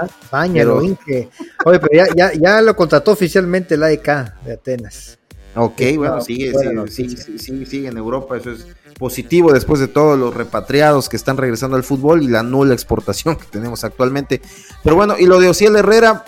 [1.65, 4.07] Oye, pero ya, ya, ya, lo contrató oficialmente la AEK
[4.43, 5.17] de Atenas.
[5.55, 6.53] Ok, bueno, sigue,
[6.89, 11.77] sigue, sigue, en Europa, eso es positivo después de todos los repatriados que están regresando
[11.77, 14.41] al fútbol y la nula exportación que tenemos actualmente.
[14.83, 16.25] Pero bueno, y lo de Ociel Herrera,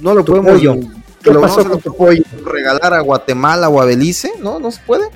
[0.00, 0.60] no lo podemos
[1.22, 2.22] ¿Qué pasó con tu pollo?
[2.44, 4.60] regalar a Guatemala o a Belice, ¿no?
[4.60, 5.08] ¿No se puede?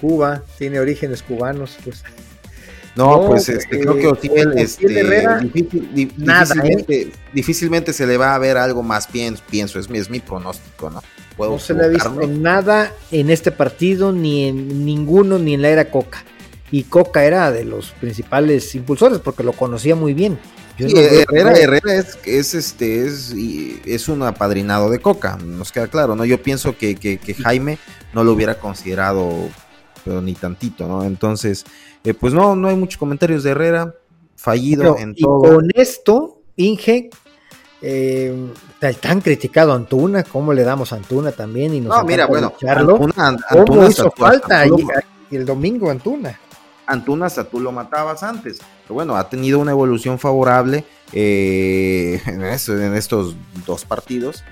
[0.00, 2.04] Cuba, tiene orígenes cubanos, pues.
[2.96, 5.40] No, pues este, creo que Ociel, este, Herrera,
[6.16, 7.12] nada, ¿eh?
[7.32, 11.00] difícilmente, se le va a ver algo más bien, pienso, es es mi pronóstico, ¿no?
[11.38, 15.70] no se le ha visto nada en este partido, ni en ninguno, ni en la
[15.70, 16.24] era Coca.
[16.70, 20.38] Y Coca era de los principales impulsores porque lo conocía muy bien.
[20.86, 23.34] Herrera, es, es, este es,
[23.84, 26.24] es un apadrinado de Coca, nos queda claro, ¿no?
[26.24, 27.78] Yo pienso que, Jaime
[28.12, 29.48] no lo hubiera considerado,
[30.04, 31.04] pero ni tantito, ¿no?
[31.04, 31.64] Entonces,
[32.04, 33.94] eh, pues no, no hay muchos comentarios de Herrera,
[34.36, 37.10] fallido en y Con esto, Inge,
[37.82, 38.34] eh,
[39.00, 41.74] tan criticado Antuna, ¿cómo le damos a Antuna también?
[41.74, 46.38] Y nos no, mira, bueno, Antuna, ¿cómo hizo falta el domingo Antuna?
[46.90, 52.42] Antuna hasta tú lo matabas antes, pero bueno, ha tenido una evolución favorable eh, en,
[52.42, 54.42] estos dos partidos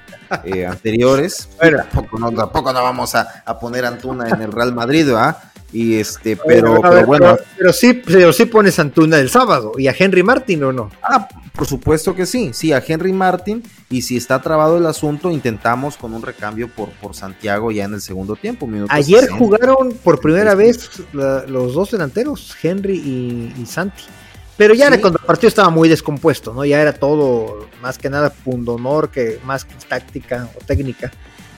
[0.45, 1.49] eh, anteriores.
[1.59, 5.37] tampoco, no, tampoco no vamos a, a, poner Antuna en el Real Madrid, ¿verdad?
[5.73, 7.37] Y este, pero, bueno.
[7.57, 9.73] Pero, sí, pero sí pones a Antuna el sábado.
[9.77, 10.91] ¿Y a Henry Martin o no?
[11.03, 12.53] Ah, por supuesto que sí.
[12.55, 13.65] Sí, a Henry Martin.
[13.91, 17.95] Y si está trabado el asunto, intentamos con un recambio por, por Santiago ya en
[17.95, 18.69] el segundo tiempo.
[18.89, 22.97] Ayer jugaron por primera vez los dos delanteros, Henry
[23.59, 24.05] y, Santi.
[24.57, 26.65] Pero ya cuando el partido estaba muy descompuesto, ¿no?
[26.65, 31.11] Ya era todo, más que nada, pundonor, que más que táctica o técnica.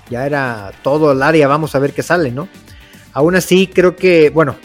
[0.08, 2.48] Ya era todo el área, vamos a ver qué sale, ¿no?
[3.12, 4.56] Aún así, creo que, bueno,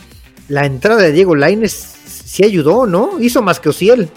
[0.48, 3.19] la entrada de Diego Laines sí ayudó, ¿no?
[3.19, 4.10] Hizo más que Ociel.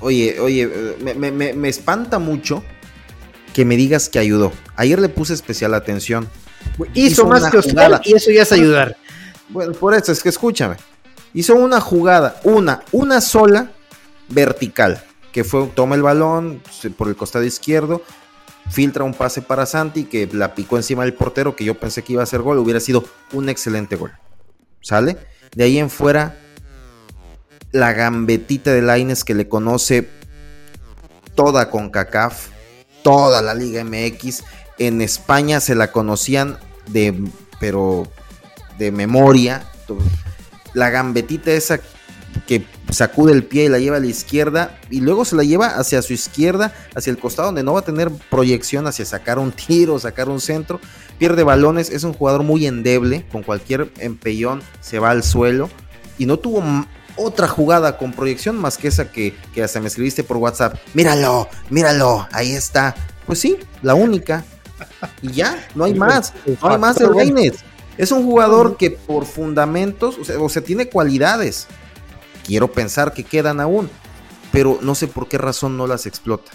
[0.00, 0.66] Oye, oye,
[0.98, 2.62] me, espanta mucho
[3.52, 4.52] que me digas que ayudó.
[4.76, 6.28] Ayer le puse especial atención.
[6.94, 8.96] Hizo, más que Ociel y eso ya es ayudar.
[9.50, 10.76] Bueno, por eso es que escúchame.
[11.34, 13.70] Hizo una jugada, una, una sola
[14.28, 16.62] vertical, que fue toma el balón
[16.96, 18.02] por el costado izquierdo,
[18.70, 22.14] filtra un pase para Santi que la picó encima del portero, que yo pensé que
[22.14, 24.12] iba a ser gol, hubiera sido un excelente gol.
[24.80, 25.18] ¿Sale?
[25.54, 26.36] De ahí en fuera,
[27.72, 30.08] la gambetita de Laines que le conoce
[31.34, 32.48] toda con CACAF,
[33.02, 34.42] toda la Liga MX,
[34.78, 36.58] en España se la conocían
[36.88, 37.14] de,
[37.60, 38.08] pero
[38.78, 39.64] de memoria.
[40.74, 41.80] La gambetita esa
[42.46, 45.66] que sacude el pie y la lleva a la izquierda y luego se la lleva
[45.66, 49.52] hacia su izquierda, hacia el costado donde no va a tener proyección hacia sacar un
[49.52, 50.80] tiro, sacar un centro,
[51.18, 55.68] pierde balones, es un jugador muy endeble, con cualquier empellón se va al suelo
[56.18, 56.62] y no tuvo
[57.16, 61.48] otra jugada con proyección más que esa que, que hasta me escribiste por WhatsApp, míralo,
[61.70, 62.94] míralo, ahí está.
[63.26, 64.44] Pues sí, la única.
[65.22, 66.32] Y ya, no hay más,
[66.62, 67.64] no hay más de Reines.
[67.98, 71.66] Es un jugador que por fundamentos, o sea, o sea, tiene cualidades,
[72.46, 73.90] quiero pensar que quedan aún,
[74.52, 76.50] pero no sé por qué razón no las explota.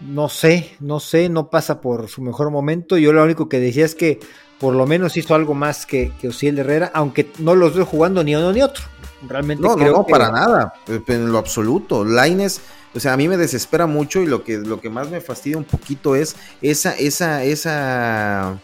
[0.00, 2.98] No sé, no sé, no pasa por su mejor momento.
[2.98, 4.20] Yo lo único que decía es que
[4.64, 8.34] por lo menos hizo algo más que, que Herrera, aunque no los veo jugando ni
[8.34, 8.82] uno ni otro.
[9.28, 10.72] Realmente no, no, no, para nada,
[11.06, 12.02] en lo absoluto.
[12.02, 12.62] Laines,
[12.94, 15.58] o sea, a mí me desespera mucho y lo que, lo que más me fastidia
[15.58, 18.58] un poquito es esa, esa, esa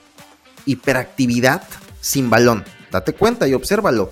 [0.65, 1.65] hiperactividad
[2.01, 2.65] sin balón.
[2.91, 4.11] Date cuenta y obsérvalo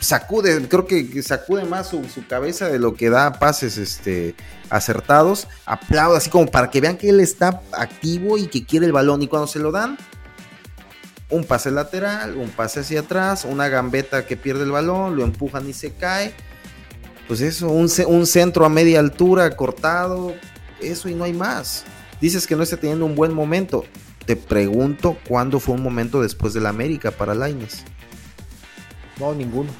[0.00, 4.34] sacude, creo que sacude más su, cabeza de lo que da pases este,
[4.70, 5.48] acertados.
[5.66, 9.20] Aplaude así como para que vean que él está activo y que quiere el balón.
[9.20, 9.98] Y cuando se lo dan,
[11.30, 15.68] un pase lateral, un pase hacia atrás, una gambeta que pierde el balón, lo empujan
[15.68, 16.34] y se cae.
[17.28, 20.34] Pues eso, un, un centro a media altura cortado,
[20.80, 21.84] eso y no hay más.
[22.20, 23.84] Dices que no está teniendo un buen momento.
[24.26, 27.84] Te pregunto cuándo fue un momento después del América para Laines.
[29.18, 29.70] No, ninguno.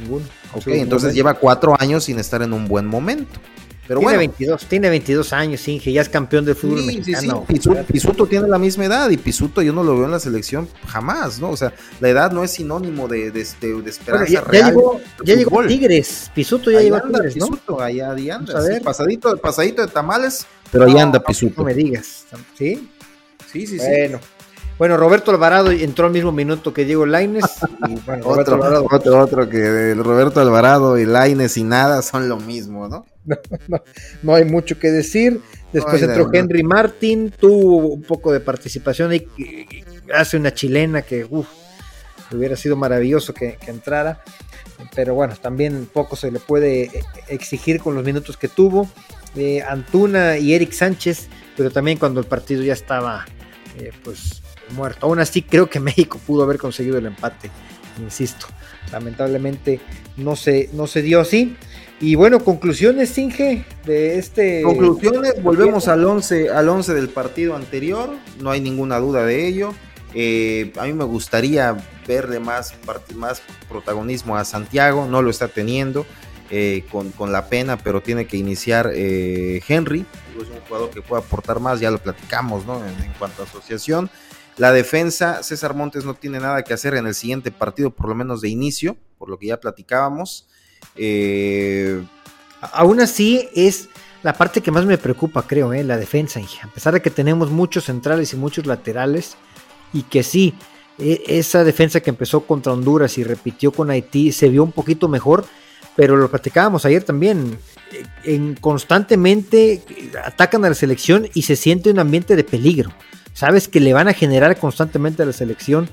[0.00, 0.24] Ninguno.
[0.66, 3.40] entonces lleva cuatro años sin estar en un buen momento.
[3.88, 7.46] Pero tiene 22, tiene 22 años, Inge, ya es campeón del fútbol mexicano.
[7.90, 11.40] Pisuto, tiene la misma edad y Pisuto yo no lo veo en la selección jamás,
[11.40, 11.48] ¿no?
[11.48, 14.76] O sea, la edad no es sinónimo de, de, de, esperanza ya, real.
[15.24, 17.46] Ya llegó, Tigres, Pisuto ya llegó a Tigres, ¿no?
[17.46, 21.54] Pisuto, allá anda, pasadito, pasadito de tamales, pero ahí anda Pisuto.
[21.56, 22.26] No me digas,
[22.58, 22.90] ¿sí?
[23.50, 23.86] Sí, sí, sí.
[24.78, 24.96] Bueno.
[24.96, 27.44] Roberto Alvarado entró al mismo minuto que Diego Laines.
[28.24, 33.04] otro, otro, otro, que Roberto Alvarado y Laines y nada son lo mismo, ¿no?
[34.22, 35.40] No, hay mucho que decir.
[35.72, 39.26] Después entró Henry Martin, tuvo un poco de participación y
[40.14, 41.26] hace una chilena que
[42.32, 44.22] hubiera sido maravilloso que, entrara.
[44.94, 46.90] Pero bueno, también poco se le puede
[47.26, 48.88] exigir con los minutos que tuvo.
[49.36, 53.26] Eh, Antuna y Eric Sánchez, pero también cuando el partido ya estaba
[53.78, 55.06] eh, pues muerto.
[55.06, 57.50] Aún así creo que México pudo haber conseguido el empate,
[57.98, 58.46] insisto.
[58.92, 59.80] Lamentablemente
[60.16, 61.56] no se, no se dio así.
[62.00, 64.62] Y bueno, conclusiones, Inge, de este...
[64.62, 68.10] Conclusiones, volvemos al 11, al 11 del partido anterior,
[68.40, 69.74] no hay ninguna duda de ello.
[70.14, 72.74] Eh, a mí me gustaría verle más,
[73.14, 76.06] más protagonismo a Santiago, no lo está teniendo.
[76.50, 80.06] Eh, con, la pena, pero tiene que iniciar eh, Henry,
[80.40, 82.82] es un jugador que puede aportar más, ya lo platicamos ¿no?
[82.86, 84.08] en cuanto a asociación.
[84.58, 88.16] La defensa, César Montes no tiene nada que hacer en el siguiente partido, por lo
[88.16, 90.48] menos de inicio, por lo que ya platicábamos.
[90.96, 92.02] Eh,
[92.60, 93.88] aún así es
[94.24, 95.84] la parte que más me preocupa, creo, ¿eh?
[95.84, 96.40] la defensa.
[96.62, 99.36] A pesar de que tenemos muchos centrales y muchos laterales,
[99.92, 100.54] y que sí,
[100.98, 105.06] e, esa defensa que empezó contra Honduras y repitió con Haití se vio un poquito
[105.08, 105.44] mejor,
[105.94, 107.58] pero lo platicábamos ayer también.
[108.24, 109.82] En, constantemente
[110.24, 112.92] atacan a la selección y se siente un ambiente de peligro
[113.38, 115.88] sabes que le van a generar constantemente a la selección,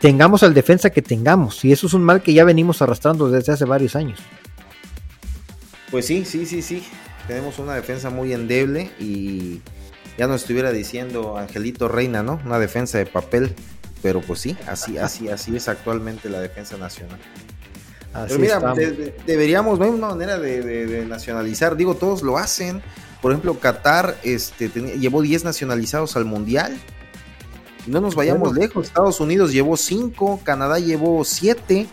[0.00, 3.52] tengamos al defensa que tengamos, y eso es un mal que ya venimos arrastrando desde
[3.52, 4.18] hace varios años.
[5.92, 6.82] Pues sí, sí, sí, sí,
[7.28, 9.60] tenemos una defensa muy endeble y
[10.18, 12.40] ya nos estuviera diciendo Angelito Reina, ¿no?
[12.44, 13.54] Una defensa de papel,
[14.02, 17.20] pero pues sí, así, así, así es actualmente la defensa nacional.
[18.26, 18.74] pero mira,
[19.24, 22.82] deberíamos, ver una manera de nacionalizar, digo, todos lo hacen
[23.24, 26.76] por ejemplo, Qatar este, llevó 10 nacionalizados al Mundial.
[27.86, 28.88] No nos vayamos lejos.
[28.88, 31.86] Estados Unidos llevó 5, Canadá llevó 7.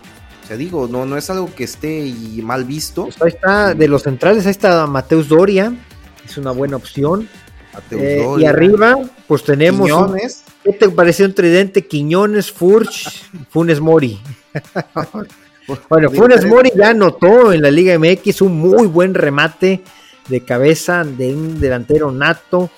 [0.43, 2.13] O sea, digo, no, no es algo que esté
[2.43, 3.05] mal visto.
[3.05, 5.73] Pues ahí está, de los centrales, ahí está Mateus Doria.
[6.25, 7.29] Es una buena opción.
[7.91, 9.87] Eh, y arriba, pues tenemos.
[9.87, 10.43] Quiñones.
[10.65, 11.87] ¿Qué te pareció un tridente?
[11.87, 14.19] Quiñones, Furch, Funes Mori.
[15.87, 19.81] bueno, Funes Mori ya anotó en la Liga MX un muy buen remate
[20.27, 22.69] de cabeza de un delantero nato.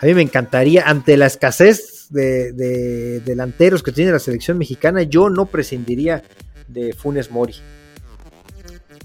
[0.00, 5.30] A mí me encantaría, ante la escasez de, delanteros que tiene la selección mexicana, yo
[5.30, 6.22] no prescindiría
[6.68, 7.56] de Funes Mori.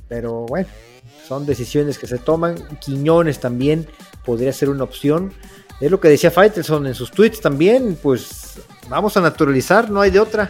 [0.08, 0.68] Pero bueno,
[1.28, 2.56] son decisiones que se toman.
[2.80, 3.88] Quiñones también
[4.24, 5.34] podría ser una opción.
[5.82, 8.56] Es lo que decía Faitelson en sus tweets también, pues
[8.88, 10.50] vamos a naturalizar, no hay de otra.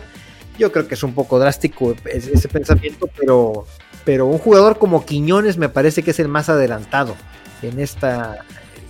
[0.58, 3.66] Yo creo que es un poco drástico ese pensamiento, pero
[4.06, 7.16] pero un jugador como Quiñones me parece que es el más adelantado
[7.62, 8.46] en esta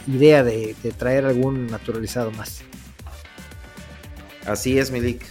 [0.07, 2.61] idea de, traer algún naturalizado más.
[4.45, 5.25] Así es, Milik.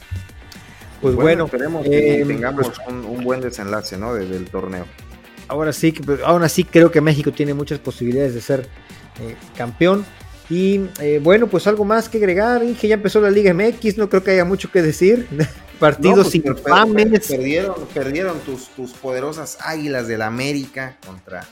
[1.00, 4.14] Pues, bueno, esperemos que eh, tengamos pues un, buen desenlace ¿no?
[4.14, 4.86] del torneo.
[5.48, 8.68] Ahora sí, pues, aún así creo que México tiene muchas posibilidades de ser
[9.20, 10.04] eh, campeón.
[10.48, 14.08] Y eh, bueno, pues algo más que agregar, que ya empezó la Liga MX, no
[14.08, 15.28] creo que haya mucho que decir.
[15.78, 17.28] Partidos pues, infames.
[17.28, 21.46] Perdieron, perdieron tus, tus poderosas águilas del América contra.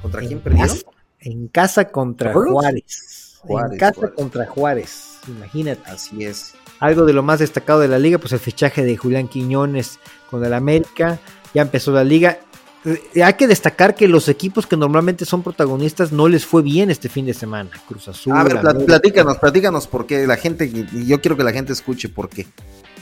[0.00, 0.78] ¿Contra quién perdieron?
[1.22, 3.40] en casa contra Juárez.
[3.48, 5.18] En casa contra Juárez.
[5.28, 5.82] Imagínate.
[5.90, 6.54] Así es.
[6.80, 9.98] Algo de lo más destacado de la liga, pues el fichaje de Julián Quiñones
[10.30, 11.20] con el América.
[11.54, 12.38] Ya empezó la liga.
[12.84, 16.90] Eh, hay que destacar que los equipos que normalmente son protagonistas no les fue bien
[16.90, 17.70] este fin de semana.
[17.86, 18.32] Cruz Azul.
[18.36, 22.08] A ver, platícanos, platícanos por qué la gente, y yo quiero que la gente escuche
[22.08, 22.46] por qué.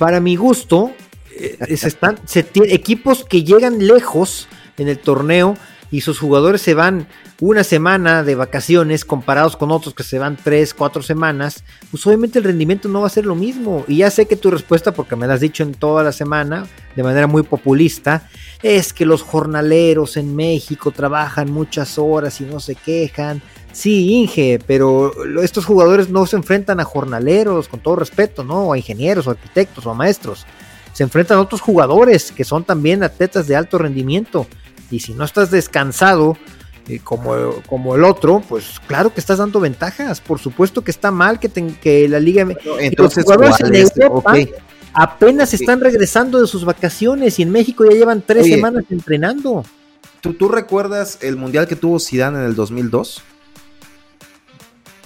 [0.01, 0.92] Para mi gusto,
[1.36, 4.48] eh, están, se equipos que llegan lejos
[4.78, 5.59] en el torneo
[5.90, 7.07] y sus jugadores se van
[7.38, 12.38] una semana de vacaciones comparados con otros que se van tres, cuatro semanas, pues obviamente
[12.38, 13.84] el rendimiento no va a ser lo mismo.
[13.88, 16.66] Y ya sé que tu respuesta, porque me la has dicho en toda la semana,
[16.96, 18.26] de manera muy populista,
[18.62, 23.42] es que los jornaleros en México trabajan muchas horas y no se quejan.
[23.72, 25.12] Sí, Inge, pero
[25.42, 28.64] estos jugadores no se enfrentan a jornaleros, con todo respeto, ¿no?
[28.64, 30.46] O a ingenieros, o arquitectos, o a maestros.
[30.92, 34.46] Se enfrentan a otros jugadores que son también atletas de alto rendimiento.
[34.90, 36.36] Y si no estás descansado,
[37.04, 40.20] como, como el otro, pues claro que estás dando ventajas.
[40.20, 42.46] Por supuesto que está mal que, que la liga.
[42.80, 43.24] entonces,
[44.92, 49.64] apenas están regresando de sus vacaciones y en México ya llevan tres semanas entrenando.
[50.20, 53.22] ¿tú, ¿Tú recuerdas el mundial que tuvo Zidane en el 2002?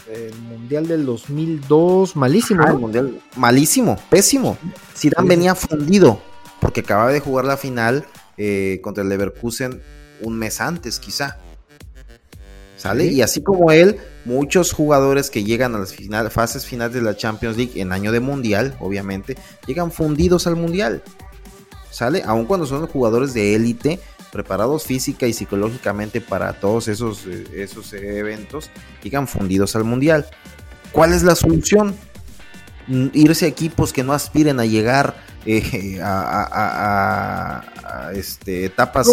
[0.06, 2.62] El mundial del 2002, malísimo.
[2.66, 4.58] Ah, mundial, malísimo, pésimo.
[4.94, 6.20] Zidane venía fundido
[6.60, 9.82] porque acababa de jugar la final eh, contra el Leverkusen
[10.20, 11.38] un mes antes, quizá.
[12.98, 15.94] Y así como él, muchos jugadores que llegan a las
[16.32, 21.02] fases finales de la Champions League en año de mundial, obviamente, llegan fundidos al mundial.
[21.90, 22.22] ¿Sale?
[22.26, 24.00] Aun cuando son jugadores de élite,
[24.34, 28.68] preparados física y psicológicamente para todos esos, eh, esos eventos,
[29.00, 30.26] llegan fundidos al mundial.
[30.90, 31.94] ¿Cuál es la solución?
[32.88, 35.14] Mm, irse a equipos que no aspiren a llegar
[35.46, 37.62] eh, a,
[38.12, 39.08] este, etapas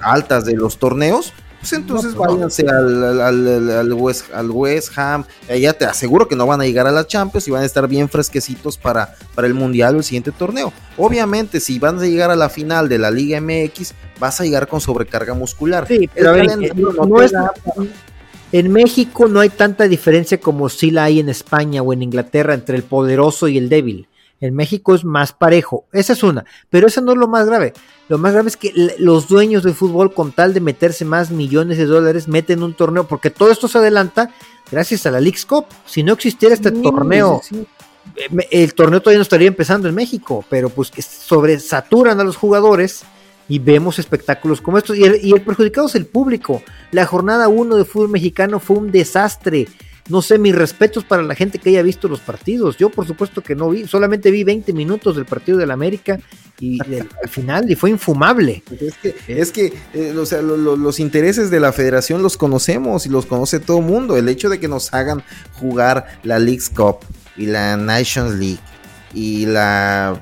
[0.00, 5.26] altas de los torneos pues entonces pues váyanse al, al, West, al, West, Ham.
[5.60, 7.86] Ya te aseguro que no van a llegar a la Champions y van a estar
[7.86, 10.72] bien fresquecitos para, para el Mundial o el siguiente torneo.
[10.96, 14.68] Obviamente, si van a llegar a la final de la Liga MX, vas a llegar
[14.68, 15.86] con sobrecarga muscular.
[15.88, 16.36] Sí, pero
[18.52, 22.54] en México no hay tanta diferencia como si la hay en España o en Inglaterra
[22.54, 24.08] entre el poderoso y el débil.
[24.40, 25.84] En México es más parejo.
[25.92, 26.44] Esa es una.
[26.70, 27.74] Pero eso no es lo más grave.
[28.08, 31.76] Lo más grave es que los dueños del fútbol, con tal de meterse más millones
[31.76, 33.06] de dólares, meten un torneo.
[33.06, 34.30] Porque todo esto se adelanta
[34.70, 35.66] gracias a la Leagues Cup.
[35.84, 37.42] Si no existiera este torneo,
[38.16, 40.42] eh, el torneo todavía no estaría empezando en México.
[40.48, 43.04] Pero pues que sobresaturan a los jugadores
[43.50, 44.96] y vemos espectáculos como estos.
[44.96, 46.62] Y el, y el perjudicado es el público.
[46.92, 49.66] La jornada 1 de fútbol mexicano fue un desastre
[50.10, 52.76] no sé, mis respetos para la gente que haya visto los partidos.
[52.76, 56.18] Yo, por supuesto que no vi, solamente vi 20 minutos del partido del América
[56.58, 56.80] y
[57.22, 58.62] al final y fue infumable.
[59.28, 63.60] Es que, eh, o sea, los intereses de la federación los conocemos y los conoce
[63.60, 64.16] todo el mundo.
[64.16, 65.22] El hecho de que nos hagan
[65.54, 66.98] jugar la League's Cup
[67.36, 68.60] y la Nations League
[69.14, 70.20] y la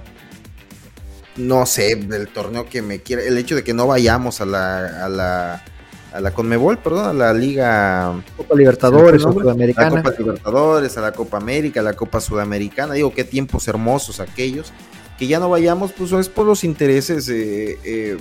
[1.39, 5.05] no sé, del torneo que me quiera, el hecho de que no vayamos a la,
[5.05, 5.64] a la
[6.12, 9.86] a la Conmebol, perdón, a la Liga Copa Libertadores, Sudamericana.
[9.86, 12.95] A la Copa Libertadores, a la Copa América, a la Copa Sudamericana.
[12.95, 14.72] Digo, qué tiempos hermosos aquellos.
[15.18, 18.16] Que ya no vayamos, pues es por los intereses eh, eh,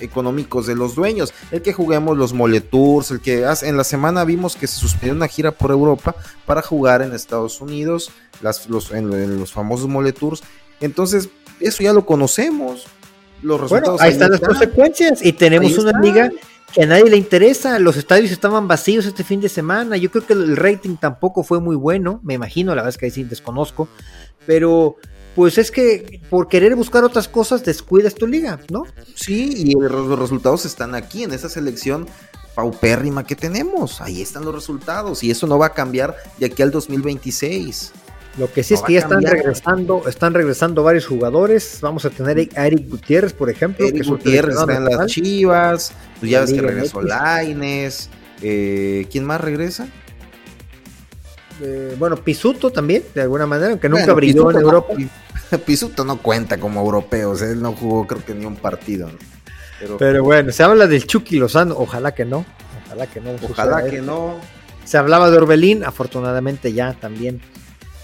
[0.00, 1.32] económicos de los dueños.
[1.50, 5.14] El que juguemos los Moletours, el que hace, en la semana vimos que se suspendió
[5.14, 8.10] una gira por Europa para jugar en Estados Unidos,
[8.42, 10.42] las, los, en, los famosos Moletours.
[10.80, 11.28] Entonces,
[11.60, 12.86] eso ya lo conocemos.
[13.42, 16.30] Los resultados ahí, están las consecuencias y tenemos una liga
[16.72, 17.78] que a nadie le interesa.
[17.78, 19.96] Los estadios estaban vacíos este fin de semana.
[19.96, 23.06] Yo creo que el rating tampoco fue muy bueno, me imagino, la verdad es que
[23.06, 23.88] ahí sí desconozco.
[24.46, 24.96] Pero
[25.36, 28.84] pues es que por querer buscar otras cosas descuidas tu liga, ¿no?
[29.14, 32.06] Sí, y los resultados están aquí en esa selección
[32.54, 34.00] paupérrima que tenemos.
[34.00, 37.92] Ahí están los resultados y eso no va a cambiar de aquí al 2026.
[38.38, 41.80] Lo que sí es que ya están regresando, están regresando varios jugadores.
[41.82, 43.86] Vamos a tener a Eric Gutiérrez, por ejemplo.
[43.86, 45.92] Eric Gutiérrez está en las Chivas.
[46.18, 48.08] Pues ya ves que regresó Laines.
[48.40, 49.86] Eh, ¿Quién más regresa?
[51.60, 54.94] Eh, bueno, Pisuto también, de alguna manera, aunque nunca brilló en Europa.
[55.66, 59.10] Pisuto no cuenta como europeo, él no jugó creo que ni un partido.
[59.98, 62.46] Pero, bueno, se habla del Chucky Lozano, ojalá que no.
[62.86, 63.30] Ojalá que no.
[63.42, 64.36] Ojalá que no.
[64.84, 67.40] Se hablaba de Orbelín, afortunadamente ya también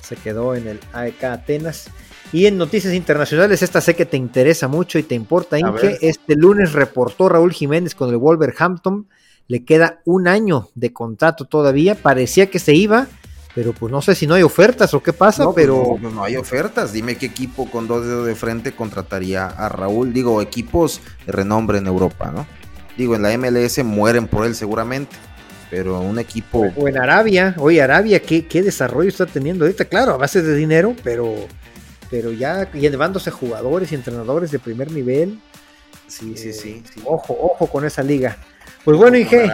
[0.03, 1.88] se quedó en el AEK Atenas.
[2.32, 5.99] Y en noticias internacionales, esta sé que te interesa mucho y te importa, Inge.
[6.01, 9.07] Este lunes reportó Raúl Jiménez con el Wolverhampton.
[9.49, 11.95] Le queda un año de contrato todavía.
[11.95, 13.07] Parecía que se iba,
[13.55, 15.98] pero pues no sé si no hay ofertas o qué pasa, no, pues, pero...
[16.00, 20.12] No, no, hay ofertas, dime qué equipo con dos dedos de frente contrataría a Raúl,
[20.12, 22.46] digo, equipos de renombre en Europa, ¿no?
[22.96, 25.16] Digo, en la MLS mueren por él seguramente,
[25.70, 26.66] pero un equipo...
[26.76, 29.84] O en Arabia, oye, Arabia, ¿qué, qué desarrollo está teniendo ahorita?
[29.84, 31.34] Claro, a base de dinero, pero,
[32.11, 35.38] pero ya llevándose jugadores y entrenadores de primer nivel.
[36.07, 37.03] Sí, sí, sí, sí.
[37.05, 38.36] Ojo, ojo con esa liga.
[38.84, 39.50] Pues bueno, Inge,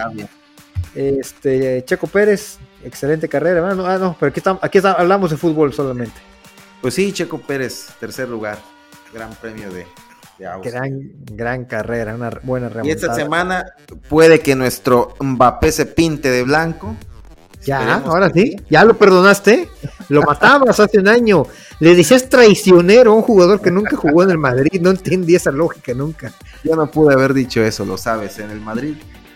[0.95, 3.67] este, Checo Pérez, excelente carrera.
[3.69, 6.19] Ah, no, pero aquí, estamos, aquí hablamos de fútbol solamente.
[6.81, 8.57] Pues sí, Checo Pérez, tercer lugar,
[9.13, 9.85] gran premio de,
[10.37, 12.87] de Gran, gran carrera, una buena remontada.
[12.87, 13.65] Y esta semana
[14.07, 16.95] puede que nuestro Mbappé se pinte de blanco.
[17.65, 19.67] Ya, ahora sí, ya lo perdonaste.
[20.07, 21.45] Lo matabas hace un año.
[21.79, 24.79] Le decías traicionero a un jugador que nunca jugó en el Madrid.
[24.81, 26.31] No entendí esa lógica nunca.
[26.63, 28.39] Yo no pude haber dicho eso, lo sabes.
[28.39, 28.95] En el Madrid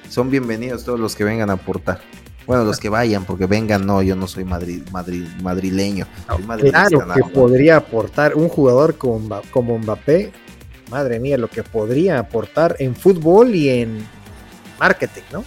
[0.09, 1.99] son bienvenidos todos los que vengan a aportar.
[2.45, 6.07] Bueno, los que vayan, porque vengan, no, yo no soy madrid, madrid, madrileño.
[6.59, 10.31] claro que podría aportar un jugador como, como Mbappé,
[10.89, 14.05] madre mía, lo que podría aportar en fútbol y en
[14.79, 15.45] marketing, ¿no?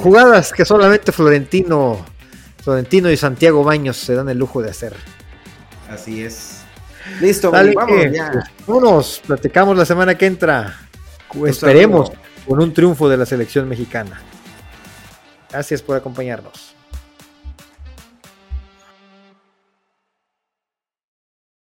[0.00, 2.04] Jugadas que solamente Florentino,
[2.62, 4.94] Florentino y Santiago Baños se dan el lujo de hacer.
[5.88, 6.60] Así es.
[7.20, 7.76] Listo, vamos
[8.12, 8.44] ya.
[8.66, 10.80] Unos, platicamos la semana que entra.
[11.46, 12.12] Esperemos
[12.46, 14.20] con un triunfo de la selección mexicana.
[15.54, 16.73] Gracias por acompañarnos.